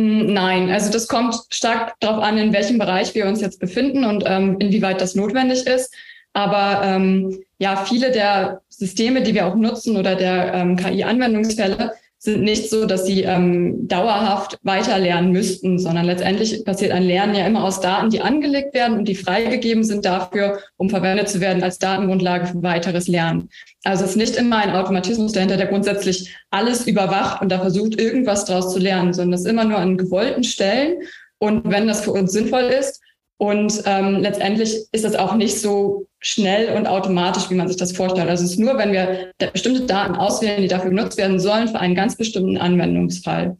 Mm, 0.00 0.32
nein, 0.32 0.70
also 0.70 0.90
das 0.90 1.08
kommt 1.08 1.36
stark 1.50 1.94
darauf 2.00 2.22
an, 2.22 2.38
in 2.38 2.52
welchem 2.52 2.78
Bereich 2.78 3.14
wir 3.14 3.26
uns 3.26 3.40
jetzt 3.40 3.60
befinden 3.60 4.04
und 4.04 4.24
ähm, 4.26 4.56
inwieweit 4.58 5.00
das 5.00 5.14
notwendig 5.14 5.66
ist. 5.66 5.94
Aber 6.32 6.82
ähm, 6.84 7.42
ja, 7.58 7.76
viele 7.84 8.10
der 8.10 8.62
Systeme, 8.68 9.22
die 9.22 9.34
wir 9.34 9.46
auch 9.46 9.56
nutzen 9.56 9.96
oder 9.96 10.14
der 10.14 10.54
ähm, 10.54 10.76
KI-Anwendungsfälle, 10.76 11.92
sind 12.22 12.42
nicht 12.42 12.68
so, 12.68 12.84
dass 12.84 13.06
sie 13.06 13.22
ähm, 13.22 13.88
dauerhaft 13.88 14.58
weiter 14.62 14.98
lernen 14.98 15.32
müssten, 15.32 15.78
sondern 15.78 16.04
letztendlich 16.04 16.62
passiert 16.66 16.92
ein 16.92 17.02
Lernen 17.02 17.34
ja 17.34 17.46
immer 17.46 17.64
aus 17.64 17.80
Daten, 17.80 18.10
die 18.10 18.20
angelegt 18.20 18.74
werden 18.74 18.98
und 18.98 19.08
die 19.08 19.14
freigegeben 19.14 19.84
sind 19.84 20.04
dafür, 20.04 20.60
um 20.76 20.90
verwendet 20.90 21.30
zu 21.30 21.40
werden 21.40 21.62
als 21.62 21.78
Datengrundlage 21.78 22.46
für 22.46 22.62
weiteres 22.62 23.08
Lernen. 23.08 23.48
Also 23.84 24.04
es 24.04 24.10
ist 24.10 24.16
nicht 24.16 24.36
immer 24.36 24.58
ein 24.58 24.72
Automatismus 24.72 25.32
dahinter, 25.32 25.56
der 25.56 25.68
grundsätzlich 25.68 26.36
alles 26.50 26.86
überwacht 26.86 27.40
und 27.40 27.50
da 27.50 27.58
versucht, 27.58 27.98
irgendwas 27.98 28.44
draus 28.44 28.70
zu 28.70 28.78
lernen, 28.78 29.14
sondern 29.14 29.32
es 29.32 29.40
ist 29.40 29.50
immer 29.50 29.64
nur 29.64 29.78
an 29.78 29.96
gewollten 29.96 30.44
Stellen. 30.44 30.98
Und 31.38 31.70
wenn 31.70 31.88
das 31.88 32.02
für 32.02 32.12
uns 32.12 32.32
sinnvoll 32.32 32.64
ist, 32.64 33.00
und 33.38 33.82
ähm, 33.86 34.16
letztendlich 34.16 34.84
ist 34.92 35.06
das 35.06 35.16
auch 35.16 35.34
nicht 35.34 35.58
so 35.58 36.06
schnell 36.20 36.76
und 36.76 36.86
automatisch, 36.86 37.50
wie 37.50 37.54
man 37.54 37.66
sich 37.66 37.78
das 37.78 37.92
vorstellt. 37.92 38.28
Also 38.28 38.44
es 38.44 38.52
ist 38.52 38.58
nur, 38.58 38.76
wenn 38.78 38.92
wir 38.92 39.32
bestimmte 39.52 39.86
Daten 39.86 40.14
auswählen, 40.14 40.60
die 40.60 40.68
dafür 40.68 40.90
genutzt 40.90 41.16
werden 41.16 41.40
sollen 41.40 41.68
für 41.68 41.80
einen 41.80 41.94
ganz 41.94 42.16
bestimmten 42.16 42.58
Anwendungsfall. 42.58 43.56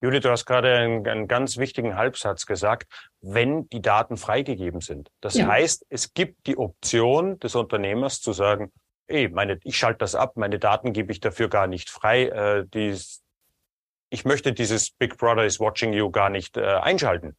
Judith, 0.00 0.22
du 0.22 0.30
hast 0.30 0.46
gerade 0.46 0.74
einen, 0.76 1.06
einen 1.08 1.26
ganz 1.26 1.56
wichtigen 1.56 1.96
Halbsatz 1.96 2.46
gesagt, 2.46 2.86
wenn 3.20 3.68
die 3.70 3.82
Daten 3.82 4.16
freigegeben 4.16 4.80
sind. 4.80 5.10
Das 5.20 5.34
ja. 5.34 5.48
heißt, 5.48 5.86
es 5.88 6.14
gibt 6.14 6.46
die 6.46 6.56
Option 6.56 7.40
des 7.40 7.56
Unternehmers 7.56 8.20
zu 8.20 8.32
sagen, 8.32 8.70
ey, 9.08 9.28
meine, 9.28 9.58
ich 9.64 9.76
schalte 9.76 9.98
das 9.98 10.14
ab, 10.14 10.36
meine 10.36 10.60
Daten 10.60 10.92
gebe 10.92 11.10
ich 11.10 11.18
dafür 11.18 11.48
gar 11.48 11.66
nicht 11.66 11.90
frei. 11.90 12.26
Äh, 12.26 12.64
dies, 12.72 13.22
ich 14.10 14.24
möchte 14.24 14.52
dieses 14.52 14.90
Big 14.90 15.16
Brother 15.18 15.44
is 15.44 15.58
watching 15.58 15.92
you 15.92 16.10
gar 16.10 16.30
nicht 16.30 16.56
äh, 16.56 16.62
einschalten. 16.62 17.36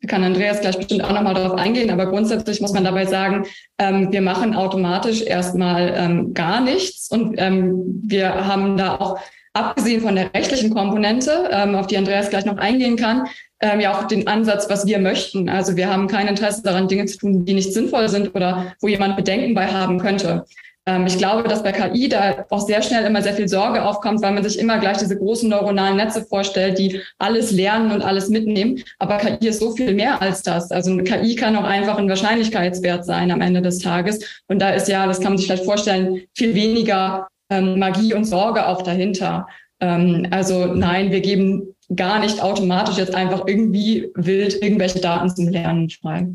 Da 0.00 0.08
kann 0.08 0.24
Andreas 0.24 0.60
gleich 0.60 0.76
bestimmt 0.76 1.04
auch 1.04 1.12
nochmal 1.12 1.34
darauf 1.34 1.58
eingehen, 1.58 1.90
aber 1.90 2.06
grundsätzlich 2.06 2.60
muss 2.60 2.72
man 2.72 2.84
dabei 2.84 3.06
sagen, 3.06 3.46
ähm, 3.78 4.12
wir 4.12 4.20
machen 4.20 4.54
automatisch 4.54 5.22
erstmal 5.22 5.94
ähm, 5.96 6.34
gar 6.34 6.60
nichts 6.60 7.08
und 7.10 7.34
ähm, 7.38 8.00
wir 8.04 8.46
haben 8.46 8.76
da 8.76 8.96
auch, 8.96 9.18
abgesehen 9.54 10.00
von 10.00 10.16
der 10.16 10.32
rechtlichen 10.34 10.72
Komponente, 10.72 11.50
ähm, 11.52 11.74
auf 11.74 11.86
die 11.86 11.96
Andreas 11.96 12.30
gleich 12.30 12.46
noch 12.46 12.56
eingehen 12.56 12.96
kann, 12.96 13.26
ähm, 13.60 13.80
ja 13.80 13.92
auch 13.92 14.04
den 14.04 14.26
Ansatz, 14.26 14.68
was 14.68 14.86
wir 14.86 14.98
möchten. 14.98 15.48
Also 15.48 15.76
wir 15.76 15.88
haben 15.90 16.08
kein 16.08 16.26
Interesse 16.26 16.62
daran, 16.62 16.88
Dinge 16.88 17.04
zu 17.06 17.18
tun, 17.18 17.44
die 17.44 17.54
nicht 17.54 17.72
sinnvoll 17.72 18.08
sind 18.08 18.34
oder 18.34 18.74
wo 18.80 18.88
jemand 18.88 19.16
Bedenken 19.16 19.54
bei 19.54 19.66
haben 19.66 19.98
könnte. 19.98 20.46
Ähm, 20.86 21.06
ich 21.06 21.18
glaube, 21.18 21.48
dass 21.48 21.62
bei 21.62 21.72
KI 21.72 22.08
da 22.08 22.44
auch 22.50 22.66
sehr 22.66 22.82
schnell 22.82 23.04
immer 23.04 23.22
sehr 23.22 23.34
viel 23.34 23.48
Sorge 23.48 23.84
aufkommt, 23.84 24.22
weil 24.22 24.32
man 24.32 24.42
sich 24.42 24.58
immer 24.58 24.78
gleich 24.78 24.98
diese 24.98 25.16
großen 25.16 25.48
neuronalen 25.48 25.96
Netze 25.96 26.24
vorstellt, 26.24 26.78
die 26.78 27.00
alles 27.18 27.52
lernen 27.52 27.92
und 27.92 28.02
alles 28.02 28.28
mitnehmen. 28.28 28.82
Aber 28.98 29.18
KI 29.18 29.48
ist 29.48 29.60
so 29.60 29.72
viel 29.72 29.94
mehr 29.94 30.20
als 30.20 30.42
das. 30.42 30.70
Also 30.70 30.90
eine 30.90 31.04
KI 31.04 31.36
kann 31.36 31.56
auch 31.56 31.64
einfach 31.64 31.98
ein 31.98 32.08
Wahrscheinlichkeitswert 32.08 33.04
sein 33.04 33.30
am 33.30 33.40
Ende 33.40 33.62
des 33.62 33.78
Tages. 33.78 34.42
Und 34.48 34.60
da 34.60 34.70
ist 34.70 34.88
ja, 34.88 35.06
das 35.06 35.20
kann 35.20 35.32
man 35.32 35.38
sich 35.38 35.46
vielleicht 35.46 35.64
vorstellen, 35.64 36.22
viel 36.34 36.54
weniger 36.54 37.28
ähm, 37.50 37.78
Magie 37.78 38.14
und 38.14 38.24
Sorge 38.24 38.66
auch 38.66 38.82
dahinter. 38.82 39.46
Ähm, 39.80 40.26
also 40.30 40.66
nein, 40.66 41.10
wir 41.10 41.20
geben 41.20 41.74
gar 41.94 42.18
nicht 42.18 42.42
automatisch 42.42 42.96
jetzt 42.96 43.14
einfach 43.14 43.46
irgendwie 43.46 44.10
wild 44.14 44.62
irgendwelche 44.62 45.00
Daten 45.00 45.28
zum 45.28 45.48
Lernen 45.48 45.90
frei. 45.90 46.28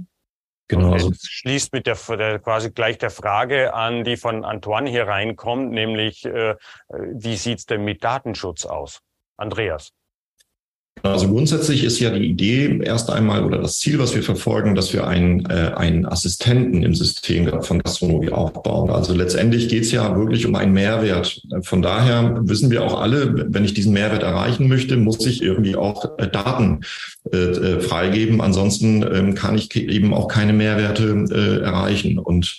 Genau. 0.68 0.92
Also 0.92 1.10
das 1.10 1.22
schließt 1.22 1.72
mit 1.72 1.88
der, 1.88 1.96
der, 2.18 2.40
quasi 2.40 2.72
gleich 2.72 2.98
der 2.98 3.10
Frage 3.10 3.74
an, 3.74 4.04
die 4.04 4.18
von 4.18 4.44
Antoine 4.44 4.90
hier 4.90 5.08
reinkommt, 5.08 5.72
nämlich 5.72 6.26
äh, 6.26 6.56
wie 6.90 7.38
sieht's 7.38 7.66
denn 7.66 7.86
mit 7.86 8.04
Datenschutz 8.04 8.66
aus? 8.66 9.02
Andreas. 9.38 9.94
Also 11.04 11.27
grundsätzlich 11.27 11.84
ist 11.84 12.00
ja 12.00 12.10
die 12.10 12.25
Idee 12.25 12.80
erst 12.84 13.10
einmal 13.10 13.44
oder 13.44 13.60
das 13.60 13.80
Ziel, 13.80 14.00
was 14.00 14.16
wir 14.16 14.24
verfolgen, 14.24 14.75
dass 14.75 14.94
wir 14.94 15.08
einen, 15.08 15.46
äh, 15.46 15.72
einen 15.75 16.06
Assistenten 16.06 16.84
im 16.84 16.96
System 16.96 17.62
von 17.62 17.80
Gastronomie 17.80 18.30
aufbauen. 18.30 18.89
Also 18.89 19.13
letztendlich 19.13 19.70
geht 19.70 19.84
es 19.84 19.92
ja 19.92 20.18
wirklich 20.18 20.46
um 20.46 20.56
einen 20.56 20.74
Mehrwert. 20.74 21.42
Von 21.62 21.82
daher 21.82 22.39
wissen 22.44 22.72
wir 22.72 22.84
auch 22.84 23.00
alle, 23.00 23.46
wenn 23.50 23.66
ich 23.66 23.74
diesen 23.74 23.94
Mehrwert 23.94 24.24
erreichen 24.24 24.68
möchte, 24.68 24.98
muss 24.98 25.25
ich 25.25 25.42
irgendwie 25.42 25.75
auch 25.75 26.18
äh, 26.18 26.27
Daten 26.27 26.82
äh, 27.32 27.38
äh 27.38 27.80
freigeben. 27.80 28.42
Ansonsten 28.42 29.04
ähm, 29.04 29.36
kann 29.36 29.58
ich 29.58 29.74
eben 29.75 30.13
auch 30.13 30.27
keine 30.27 30.54
Mehrwerte 30.54 31.25
äh, 31.32 31.63
erreichen. 31.63 32.20
Und 32.20 32.58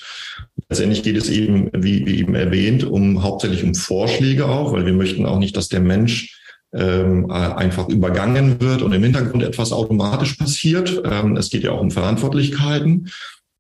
Letztendlich 0.68 1.02
geht 1.02 1.16
es 1.16 1.30
eben, 1.30 1.70
wie, 1.72 2.04
wie 2.06 2.18
eben 2.18 2.34
erwähnt, 2.34 2.84
um 2.84 3.22
hauptsächlich 3.22 3.64
um 3.64 3.74
Vorschläge 3.74 4.46
auch, 4.46 4.72
weil 4.72 4.84
wir 4.84 4.92
möchten 4.92 5.24
auch 5.24 5.38
nicht, 5.38 5.56
dass 5.56 5.68
der 5.68 5.80
Mensch 5.80 6.37
ähm, 6.74 7.30
einfach 7.30 7.88
übergangen 7.88 8.60
wird 8.60 8.82
und 8.82 8.92
im 8.92 9.02
Hintergrund 9.02 9.42
etwas 9.42 9.72
automatisch 9.72 10.34
passiert. 10.34 11.02
Ähm, 11.04 11.36
es 11.36 11.50
geht 11.50 11.62
ja 11.62 11.72
auch 11.72 11.80
um 11.80 11.90
Verantwortlichkeiten. 11.90 13.10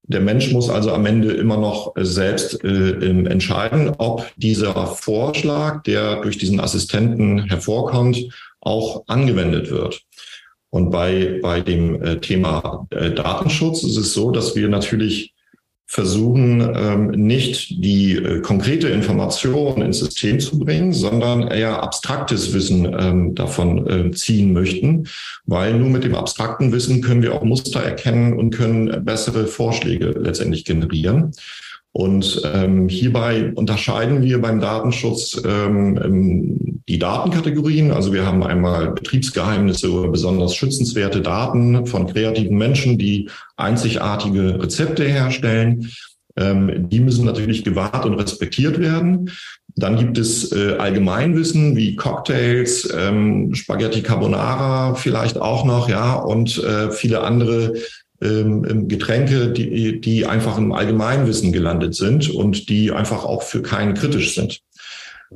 Der 0.02 0.20
Mensch 0.20 0.50
muss 0.52 0.70
also 0.70 0.92
am 0.92 1.04
Ende 1.04 1.32
immer 1.32 1.58
noch 1.58 1.92
selbst 1.96 2.64
äh, 2.64 3.26
entscheiden, 3.26 3.92
ob 3.98 4.26
dieser 4.36 4.86
Vorschlag, 4.86 5.82
der 5.82 6.22
durch 6.22 6.38
diesen 6.38 6.60
Assistenten 6.60 7.44
hervorkommt, 7.44 8.28
auch 8.60 9.04
angewendet 9.06 9.70
wird. 9.70 10.02
Und 10.70 10.90
bei, 10.90 11.38
bei 11.42 11.60
dem 11.60 12.02
äh, 12.02 12.20
Thema 12.20 12.86
äh, 12.90 13.10
Datenschutz 13.10 13.82
ist 13.82 13.96
es 13.96 14.12
so, 14.12 14.30
dass 14.30 14.56
wir 14.56 14.68
natürlich 14.68 15.34
versuchen, 15.90 16.60
ähm, 16.76 17.10
nicht 17.12 17.82
die 17.82 18.16
äh, 18.16 18.40
konkrete 18.42 18.88
Information 18.88 19.80
ins 19.80 20.00
System 20.00 20.38
zu 20.38 20.58
bringen, 20.58 20.92
sondern 20.92 21.48
eher 21.48 21.82
abstraktes 21.82 22.52
Wissen 22.52 22.94
ähm, 22.98 23.34
davon 23.34 23.86
äh, 23.86 24.10
ziehen 24.10 24.52
möchten, 24.52 25.08
weil 25.46 25.78
nur 25.78 25.88
mit 25.88 26.04
dem 26.04 26.14
abstrakten 26.14 26.72
Wissen 26.72 27.00
können 27.00 27.22
wir 27.22 27.34
auch 27.34 27.42
Muster 27.42 27.80
erkennen 27.80 28.34
und 28.34 28.54
können 28.54 29.02
bessere 29.02 29.46
Vorschläge 29.46 30.10
letztendlich 30.10 30.66
generieren. 30.66 31.32
Und 31.92 32.42
ähm, 32.44 32.88
hierbei 32.88 33.52
unterscheiden 33.54 34.22
wir 34.22 34.40
beim 34.40 34.60
Datenschutz 34.60 35.40
ähm, 35.44 35.98
ähm, 36.02 36.82
die 36.88 36.98
Datenkategorien. 36.98 37.90
Also 37.90 38.12
wir 38.12 38.24
haben 38.24 38.42
einmal 38.42 38.92
Betriebsgeheimnisse 38.92 39.90
oder 39.90 40.08
besonders 40.08 40.54
schützenswerte 40.54 41.22
Daten 41.22 41.86
von 41.86 42.06
kreativen 42.06 42.56
Menschen, 42.56 42.98
die 42.98 43.28
einzigartige 43.56 44.62
Rezepte 44.62 45.04
herstellen. 45.04 45.90
Ähm, 46.36 46.88
die 46.88 47.00
müssen 47.00 47.24
natürlich 47.24 47.64
gewahrt 47.64 48.06
und 48.06 48.14
respektiert 48.14 48.78
werden. 48.78 49.30
Dann 49.74 49.96
gibt 49.96 50.18
es 50.18 50.52
äh, 50.52 50.76
Allgemeinwissen 50.78 51.76
wie 51.76 51.96
Cocktails, 51.96 52.92
ähm, 52.96 53.54
Spaghetti 53.54 54.02
Carbonara 54.02 54.94
vielleicht 54.94 55.40
auch 55.40 55.64
noch, 55.64 55.88
ja, 55.88 56.14
und 56.14 56.62
äh, 56.62 56.90
viele 56.90 57.22
andere 57.22 57.74
ähm, 58.20 58.66
ähm, 58.68 58.88
Getränke, 58.88 59.52
die, 59.52 60.00
die 60.00 60.26
einfach 60.26 60.58
im 60.58 60.72
Allgemeinwissen 60.72 61.52
gelandet 61.52 61.94
sind 61.94 62.28
und 62.30 62.68
die 62.68 62.90
einfach 62.90 63.24
auch 63.24 63.42
für 63.42 63.62
keinen 63.62 63.94
kritisch 63.94 64.34
sind. 64.34 64.60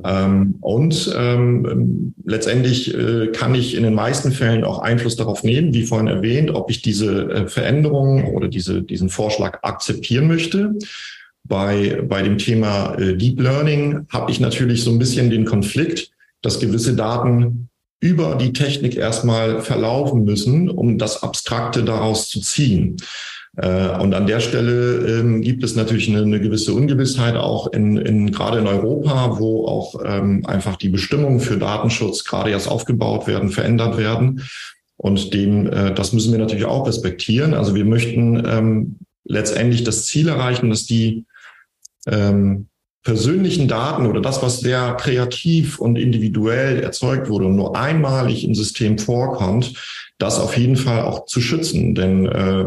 Ähm, 0.03 0.55
und 0.59 1.13
ähm, 1.15 2.13
letztendlich 2.25 2.93
äh, 2.93 3.27
kann 3.27 3.53
ich 3.53 3.75
in 3.75 3.83
den 3.83 3.93
meisten 3.93 4.31
Fällen 4.31 4.63
auch 4.63 4.79
Einfluss 4.79 5.15
darauf 5.15 5.43
nehmen, 5.43 5.73
wie 5.73 5.85
vorhin 5.85 6.07
erwähnt, 6.07 6.51
ob 6.51 6.71
ich 6.71 6.81
diese 6.81 7.29
äh, 7.31 7.47
Veränderung 7.47 8.33
oder 8.33 8.47
diese, 8.47 8.81
diesen 8.81 9.09
Vorschlag 9.09 9.59
akzeptieren 9.61 10.27
möchte. 10.27 10.73
Bei, 11.43 12.01
bei 12.07 12.21
dem 12.21 12.37
Thema 12.37 12.95
äh, 12.95 13.15
Deep 13.15 13.39
Learning 13.39 14.07
habe 14.09 14.31
ich 14.31 14.39
natürlich 14.39 14.83
so 14.83 14.91
ein 14.91 14.99
bisschen 14.99 15.29
den 15.29 15.45
Konflikt, 15.45 16.09
dass 16.41 16.59
gewisse 16.59 16.95
Daten 16.95 17.69
über 18.03 18.35
die 18.35 18.51
Technik 18.51 18.97
erstmal 18.97 19.61
verlaufen 19.61 20.25
müssen, 20.25 20.69
um 20.69 20.97
das 20.97 21.23
Abstrakte 21.23 21.85
daraus 21.85 22.27
zu 22.27 22.41
ziehen. 22.41 22.97
Äh, 23.55 23.97
und 23.97 24.13
an 24.13 24.27
der 24.27 24.41
Stelle 24.41 25.19
ähm, 25.19 25.41
gibt 25.41 25.63
es 25.63 25.77
natürlich 25.77 26.09
eine, 26.09 26.23
eine 26.23 26.41
gewisse 26.41 26.73
Ungewissheit 26.73 27.37
auch 27.37 27.71
in, 27.71 27.95
in 27.95 28.31
gerade 28.31 28.59
in 28.59 28.67
Europa, 28.67 29.39
wo 29.39 29.67
auch 29.67 30.01
ähm, 30.03 30.45
einfach 30.45 30.75
die 30.75 30.89
Bestimmungen 30.89 31.39
für 31.39 31.57
Datenschutz 31.57 32.25
gerade 32.25 32.49
erst 32.49 32.67
aufgebaut 32.67 33.25
werden, 33.25 33.51
verändert 33.51 33.97
werden. 33.97 34.43
Und 34.97 35.33
dem, 35.33 35.67
äh, 35.67 35.93
das 35.93 36.11
müssen 36.11 36.33
wir 36.33 36.39
natürlich 36.39 36.65
auch 36.65 36.85
respektieren. 36.85 37.53
Also 37.53 37.73
wir 37.73 37.85
möchten 37.85 38.43
ähm, 38.45 38.97
letztendlich 39.23 39.85
das 39.85 40.07
Ziel 40.07 40.27
erreichen, 40.27 40.69
dass 40.69 40.83
die 40.83 41.23
ähm, 42.05 42.67
persönlichen 43.03 43.67
Daten 43.67 44.05
oder 44.05 44.21
das, 44.21 44.41
was 44.41 44.61
sehr 44.61 44.95
kreativ 44.95 45.79
und 45.79 45.97
individuell 45.97 46.81
erzeugt 46.81 47.29
wurde 47.29 47.45
und 47.45 47.55
nur 47.55 47.75
einmalig 47.75 48.45
im 48.45 48.55
System 48.55 48.97
vorkommt, 48.97 49.73
das 50.17 50.39
auf 50.39 50.57
jeden 50.57 50.77
Fall 50.77 51.01
auch 51.01 51.25
zu 51.25 51.41
schützen. 51.41 51.95
Denn 51.95 52.25
äh, 52.25 52.65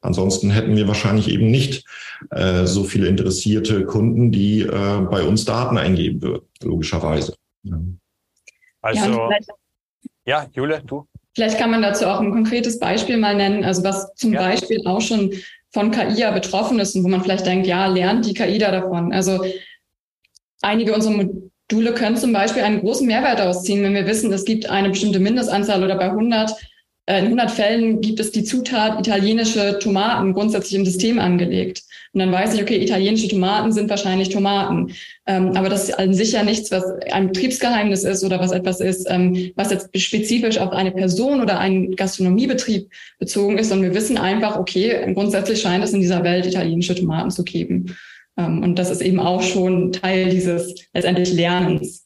ansonsten 0.00 0.50
hätten 0.50 0.76
wir 0.76 0.88
wahrscheinlich 0.88 1.28
eben 1.28 1.50
nicht 1.50 1.84
äh, 2.30 2.64
so 2.64 2.84
viele 2.84 3.08
interessierte 3.08 3.84
Kunden, 3.84 4.32
die 4.32 4.62
äh, 4.62 5.00
bei 5.10 5.22
uns 5.22 5.44
Daten 5.44 5.76
eingeben 5.76 6.22
würden, 6.22 6.46
logischerweise. 6.62 7.34
Also, 8.80 9.00
ja, 9.10 9.30
ja 10.24 10.46
Jule, 10.54 10.82
du? 10.86 11.06
Vielleicht 11.34 11.58
kann 11.58 11.70
man 11.70 11.82
dazu 11.82 12.06
auch 12.06 12.20
ein 12.20 12.32
konkretes 12.32 12.78
Beispiel 12.78 13.18
mal 13.18 13.36
nennen, 13.36 13.62
also 13.62 13.84
was 13.84 14.14
zum 14.14 14.32
ja. 14.32 14.40
Beispiel 14.40 14.80
auch 14.86 15.02
schon 15.02 15.34
von 15.76 15.90
KI 15.90 16.18
ja 16.18 16.30
betroffen 16.30 16.80
ist 16.80 16.96
und 16.96 17.04
wo 17.04 17.08
man 17.08 17.22
vielleicht 17.22 17.44
denkt, 17.44 17.66
ja, 17.66 17.86
lernt 17.86 18.24
die 18.24 18.32
KI 18.32 18.56
da 18.56 18.70
davon. 18.70 19.12
Also 19.12 19.44
einige 20.62 20.94
unserer 20.94 21.12
Module 21.12 21.92
können 21.92 22.16
zum 22.16 22.32
Beispiel 22.32 22.62
einen 22.62 22.80
großen 22.80 23.06
Mehrwert 23.06 23.42
ausziehen, 23.42 23.82
wenn 23.82 23.92
wir 23.92 24.06
wissen, 24.06 24.32
es 24.32 24.46
gibt 24.46 24.70
eine 24.70 24.88
bestimmte 24.88 25.20
Mindestanzahl 25.20 25.84
oder 25.84 25.96
bei 25.96 26.06
100 26.06 26.50
äh, 26.50 26.54
in 27.08 27.24
100 27.26 27.50
Fällen 27.50 28.00
gibt 28.00 28.18
es 28.18 28.32
die 28.32 28.42
Zutat 28.42 28.98
italienische 28.98 29.78
Tomaten 29.78 30.32
grundsätzlich 30.32 30.74
im 30.74 30.84
System 30.84 31.20
angelegt. 31.20 31.82
Und 32.12 32.20
dann 32.20 32.32
weiß 32.32 32.54
ich, 32.54 32.62
okay, 32.62 32.82
italienische 32.82 33.28
Tomaten 33.28 33.72
sind 33.72 33.90
wahrscheinlich 33.90 34.30
Tomaten. 34.30 34.92
Ähm, 35.26 35.52
aber 35.54 35.68
das 35.68 35.84
ist 35.84 35.98
an 35.98 36.14
sich 36.14 36.32
ja 36.32 36.42
nichts, 36.42 36.70
was 36.72 36.84
ein 37.12 37.28
Betriebsgeheimnis 37.28 38.04
ist 38.04 38.24
oder 38.24 38.40
was 38.40 38.52
etwas 38.52 38.80
ist, 38.80 39.06
ähm, 39.08 39.52
was 39.54 39.70
jetzt 39.70 39.90
spezifisch 40.00 40.58
auf 40.58 40.72
eine 40.72 40.90
Person 40.90 41.40
oder 41.40 41.60
einen 41.60 41.94
Gastronomiebetrieb 41.94 42.90
bezogen 43.18 43.58
ist. 43.58 43.70
Und 43.70 43.82
wir 43.82 43.94
wissen 43.94 44.18
einfach, 44.18 44.58
okay, 44.58 45.12
grundsätzlich 45.14 45.60
scheint 45.60 45.84
es 45.84 45.92
in 45.92 46.00
dieser 46.00 46.24
Welt 46.24 46.46
italienische 46.46 46.94
Tomaten 46.94 47.30
zu 47.30 47.44
geben. 47.44 47.94
Ähm, 48.36 48.62
und 48.62 48.78
das 48.78 48.90
ist 48.90 49.02
eben 49.02 49.20
auch 49.20 49.42
schon 49.42 49.92
Teil 49.92 50.30
dieses 50.30 50.74
letztendlich 50.92 51.32
Lernens. 51.32 52.05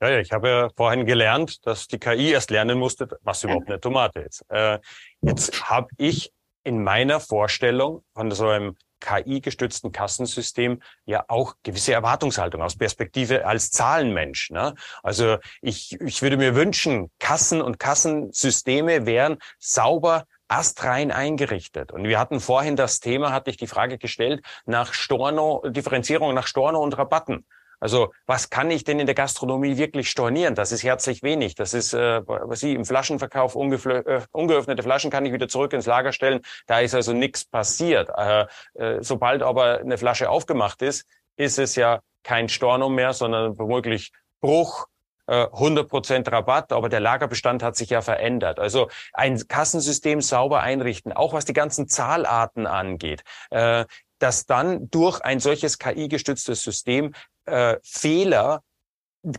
Ja, 0.00 0.10
ja, 0.10 0.18
ich 0.18 0.32
habe 0.32 0.48
ja 0.48 0.68
vorhin 0.76 1.06
gelernt, 1.06 1.66
dass 1.66 1.86
die 1.86 1.98
KI 1.98 2.32
erst 2.32 2.50
lernen 2.50 2.78
musste, 2.78 3.08
was 3.22 3.44
überhaupt 3.44 3.68
eine 3.68 3.80
Tomate 3.80 4.20
ist. 4.20 4.44
Äh, 4.48 4.78
jetzt 5.20 5.70
habe 5.70 5.88
ich 5.96 6.32
in 6.64 6.82
meiner 6.82 7.20
Vorstellung 7.20 8.04
von 8.14 8.30
so 8.30 8.48
einem 8.48 8.76
KI-gestützten 9.00 9.92
Kassensystem 9.92 10.80
ja 11.04 11.24
auch 11.28 11.56
gewisse 11.62 11.92
Erwartungshaltung 11.92 12.62
aus 12.62 12.76
Perspektive 12.76 13.46
als 13.46 13.70
Zahlenmensch. 13.70 14.50
Ne? 14.50 14.74
Also 15.02 15.36
ich, 15.60 16.00
ich 16.00 16.22
würde 16.22 16.38
mir 16.38 16.54
wünschen, 16.54 17.10
Kassen 17.18 17.60
und 17.60 17.78
Kassensysteme 17.78 19.04
wären 19.04 19.38
sauber 19.58 20.24
astrein 20.48 21.12
eingerichtet. 21.12 21.92
Und 21.92 22.04
wir 22.04 22.18
hatten 22.18 22.40
vorhin 22.40 22.76
das 22.76 23.00
Thema, 23.00 23.32
hatte 23.32 23.50
ich 23.50 23.56
die 23.56 23.66
Frage 23.66 23.98
gestellt, 23.98 24.44
nach 24.64 24.94
Storno, 24.94 25.62
Differenzierung 25.66 26.32
nach 26.34 26.46
Storno 26.46 26.82
und 26.82 26.96
Rabatten. 26.96 27.46
Also 27.84 28.14
was 28.26 28.48
kann 28.48 28.70
ich 28.70 28.84
denn 28.84 28.98
in 28.98 29.04
der 29.04 29.14
Gastronomie 29.14 29.76
wirklich 29.76 30.08
stornieren? 30.08 30.54
Das 30.54 30.72
ist 30.72 30.82
herzlich 30.82 31.22
wenig. 31.22 31.54
Das 31.54 31.74
ist, 31.74 31.92
äh, 31.92 32.26
was 32.26 32.60
Sie 32.60 32.72
im 32.72 32.86
Flaschenverkauf 32.86 33.54
äh, 33.56 34.22
ungeöffnete 34.32 34.82
Flaschen 34.82 35.10
kann 35.10 35.26
ich 35.26 35.34
wieder 35.34 35.48
zurück 35.48 35.74
ins 35.74 35.84
Lager 35.84 36.12
stellen. 36.12 36.40
Da 36.66 36.80
ist 36.80 36.94
also 36.94 37.12
nichts 37.12 37.44
passiert. 37.44 38.08
Äh, 38.16 38.46
äh, 38.72 39.02
sobald 39.02 39.42
aber 39.42 39.80
eine 39.80 39.98
Flasche 39.98 40.30
aufgemacht 40.30 40.80
ist, 40.80 41.04
ist 41.36 41.58
es 41.58 41.76
ja 41.76 42.00
kein 42.22 42.48
Storno 42.48 42.88
mehr, 42.88 43.12
sondern 43.12 43.58
womöglich 43.58 44.12
Bruch, 44.40 44.86
100% 45.28 46.26
äh, 46.26 46.30
Rabatt, 46.30 46.72
aber 46.72 46.88
der 46.88 47.00
Lagerbestand 47.00 47.62
hat 47.62 47.76
sich 47.76 47.90
ja 47.90 48.00
verändert. 48.00 48.60
Also 48.60 48.88
ein 49.12 49.46
Kassensystem 49.46 50.22
sauber 50.22 50.60
einrichten, 50.60 51.12
auch 51.12 51.34
was 51.34 51.44
die 51.44 51.52
ganzen 51.52 51.86
Zahlarten 51.88 52.66
angeht, 52.66 53.24
äh, 53.50 53.84
dass 54.18 54.46
dann 54.46 54.88
durch 54.90 55.20
ein 55.20 55.40
solches 55.40 55.78
KI-gestütztes 55.78 56.62
System 56.62 57.12
äh, 57.46 57.76
Fehler 57.82 58.62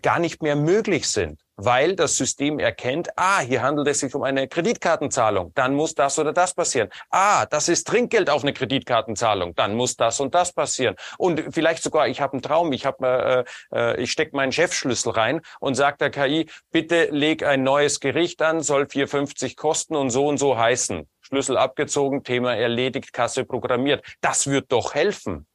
gar 0.01 0.19
nicht 0.19 0.41
mehr 0.41 0.55
möglich 0.55 1.07
sind, 1.07 1.39
weil 1.57 1.95
das 1.95 2.17
System 2.17 2.59
erkennt, 2.59 3.09
ah, 3.15 3.39
hier 3.39 3.61
handelt 3.61 3.87
es 3.87 3.99
sich 3.99 4.15
um 4.15 4.23
eine 4.23 4.47
Kreditkartenzahlung, 4.47 5.51
dann 5.53 5.75
muss 5.75 5.93
das 5.93 6.17
oder 6.17 6.33
das 6.33 6.53
passieren. 6.53 6.89
Ah, 7.11 7.45
das 7.45 7.69
ist 7.69 7.87
Trinkgeld 7.87 8.29
auf 8.29 8.41
eine 8.41 8.53
Kreditkartenzahlung, 8.53 9.53
dann 9.53 9.75
muss 9.75 9.95
das 9.95 10.19
und 10.19 10.33
das 10.33 10.53
passieren. 10.53 10.95
Und 11.17 11.43
vielleicht 11.53 11.83
sogar, 11.83 12.07
ich 12.07 12.19
habe 12.19 12.33
einen 12.33 12.41
Traum, 12.41 12.71
ich 12.73 12.85
habe, 12.85 13.45
äh, 13.71 13.77
äh, 13.77 14.01
ich 14.01 14.11
stecke 14.11 14.35
meinen 14.35 14.51
Chefschlüssel 14.51 15.11
rein 15.11 15.41
und 15.59 15.75
sagt 15.75 16.01
der 16.01 16.09
KI, 16.09 16.49
bitte 16.71 17.09
leg 17.11 17.43
ein 17.43 17.63
neues 17.63 17.99
Gericht 17.99 18.41
an, 18.41 18.61
soll 18.61 18.83
4,50 18.83 19.55
kosten 19.55 19.95
und 19.95 20.09
so 20.09 20.27
und 20.27 20.37
so 20.37 20.57
heißen. 20.57 21.07
Schlüssel 21.21 21.57
abgezogen, 21.57 22.23
Thema 22.23 22.55
erledigt, 22.55 23.13
Kasse 23.13 23.45
programmiert. 23.45 24.03
Das 24.21 24.47
wird 24.47 24.71
doch 24.71 24.93
helfen. 24.93 25.47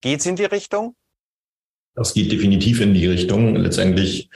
Geht's 0.00 0.26
in 0.26 0.36
die 0.36 0.44
Richtung? 0.44 0.96
Das 1.94 2.14
geht 2.14 2.32
definitiv 2.32 2.80
in 2.80 2.94
die 2.94 3.06
Richtung. 3.06 3.56
Letztendlich, 3.56 4.30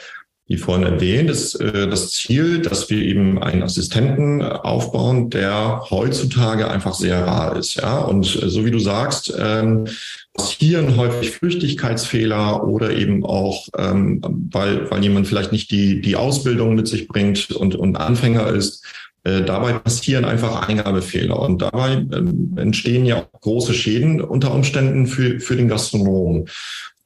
wie 0.47 0.59
vorhin 0.59 0.87
erwähnt, 0.87 1.31
ist 1.31 1.55
äh, 1.57 1.88
das 1.88 2.11
Ziel, 2.11 2.61
dass 2.61 2.90
wir 2.90 2.99
eben 2.99 3.42
einen 3.42 3.62
Assistenten 3.62 4.42
aufbauen, 4.42 5.31
der 5.31 5.87
heutzutage 5.90 6.71
einfach 6.71 6.95
sehr 6.95 7.27
rar 7.27 7.57
ist. 7.57 7.77
Ja, 7.77 8.01
und 8.01 8.27
äh, 8.42 8.49
so 8.49 8.64
wie 8.64 8.71
du 8.71 8.79
sagst, 8.79 9.35
ähm, 9.38 9.87
passieren 10.35 10.97
häufig 10.97 11.31
Flüchtigkeitsfehler 11.31 12.66
oder 12.66 12.95
eben 12.95 13.25
auch, 13.25 13.69
ähm, 13.79 14.21
weil, 14.53 14.90
weil 14.90 15.03
jemand 15.03 15.27
vielleicht 15.27 15.53
nicht 15.53 15.71
die, 15.71 16.01
die 16.01 16.16
Ausbildung 16.16 16.75
mit 16.75 16.88
sich 16.88 17.09
bringt 17.09 17.51
und, 17.51 17.75
und 17.75 17.97
Anfänger 17.97 18.49
ist. 18.49 18.85
Äh, 19.25 19.42
dabei 19.42 19.73
passieren 19.73 20.25
einfach 20.25 20.69
Eingabefehler 20.69 21.40
und 21.40 21.62
dabei 21.62 21.95
ähm, 21.95 22.55
entstehen 22.57 23.07
ja 23.07 23.27
große 23.40 23.75
Schäden 23.75 24.21
unter 24.21 24.55
Umständen 24.55 25.07
für, 25.07 25.40
für 25.40 25.57
den 25.57 25.69
Gastronomen. 25.69 26.49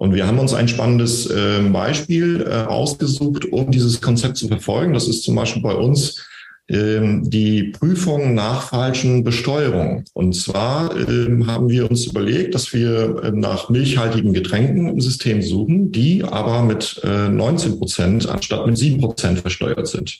Und 0.01 0.15
wir 0.15 0.27
haben 0.27 0.39
uns 0.39 0.55
ein 0.55 0.67
spannendes 0.67 1.27
äh, 1.27 1.61
Beispiel 1.71 2.47
äh, 2.49 2.63
ausgesucht, 2.63 3.53
um 3.53 3.71
dieses 3.71 4.01
Konzept 4.01 4.39
zu 4.39 4.49
verfolgen. 4.49 4.95
Das 4.95 5.07
ist 5.07 5.25
zum 5.25 5.35
Beispiel 5.35 5.61
bei 5.61 5.75
uns 5.75 6.27
ähm, 6.71 7.29
die 7.29 7.65
Prüfung 7.65 8.33
nach 8.33 8.71
falschen 8.71 9.25
Besteuerung. 9.25 10.05
Und 10.15 10.35
zwar 10.35 10.97
ähm, 10.97 11.47
haben 11.47 11.69
wir 11.69 11.91
uns 11.91 12.07
überlegt, 12.07 12.55
dass 12.55 12.73
wir 12.73 13.25
äh, 13.25 13.33
nach 13.33 13.69
milchhaltigen 13.69 14.33
Getränken 14.33 14.89
im 14.89 15.03
System 15.03 15.43
suchen, 15.43 15.93
die 15.93 16.25
aber 16.25 16.63
mit 16.63 16.99
äh, 17.05 17.29
19 17.29 17.79
Prozent 17.79 18.27
anstatt 18.27 18.67
mit 18.67 18.79
7 18.79 19.03
Prozent 19.03 19.41
versteuert 19.41 19.87
sind. 19.87 20.19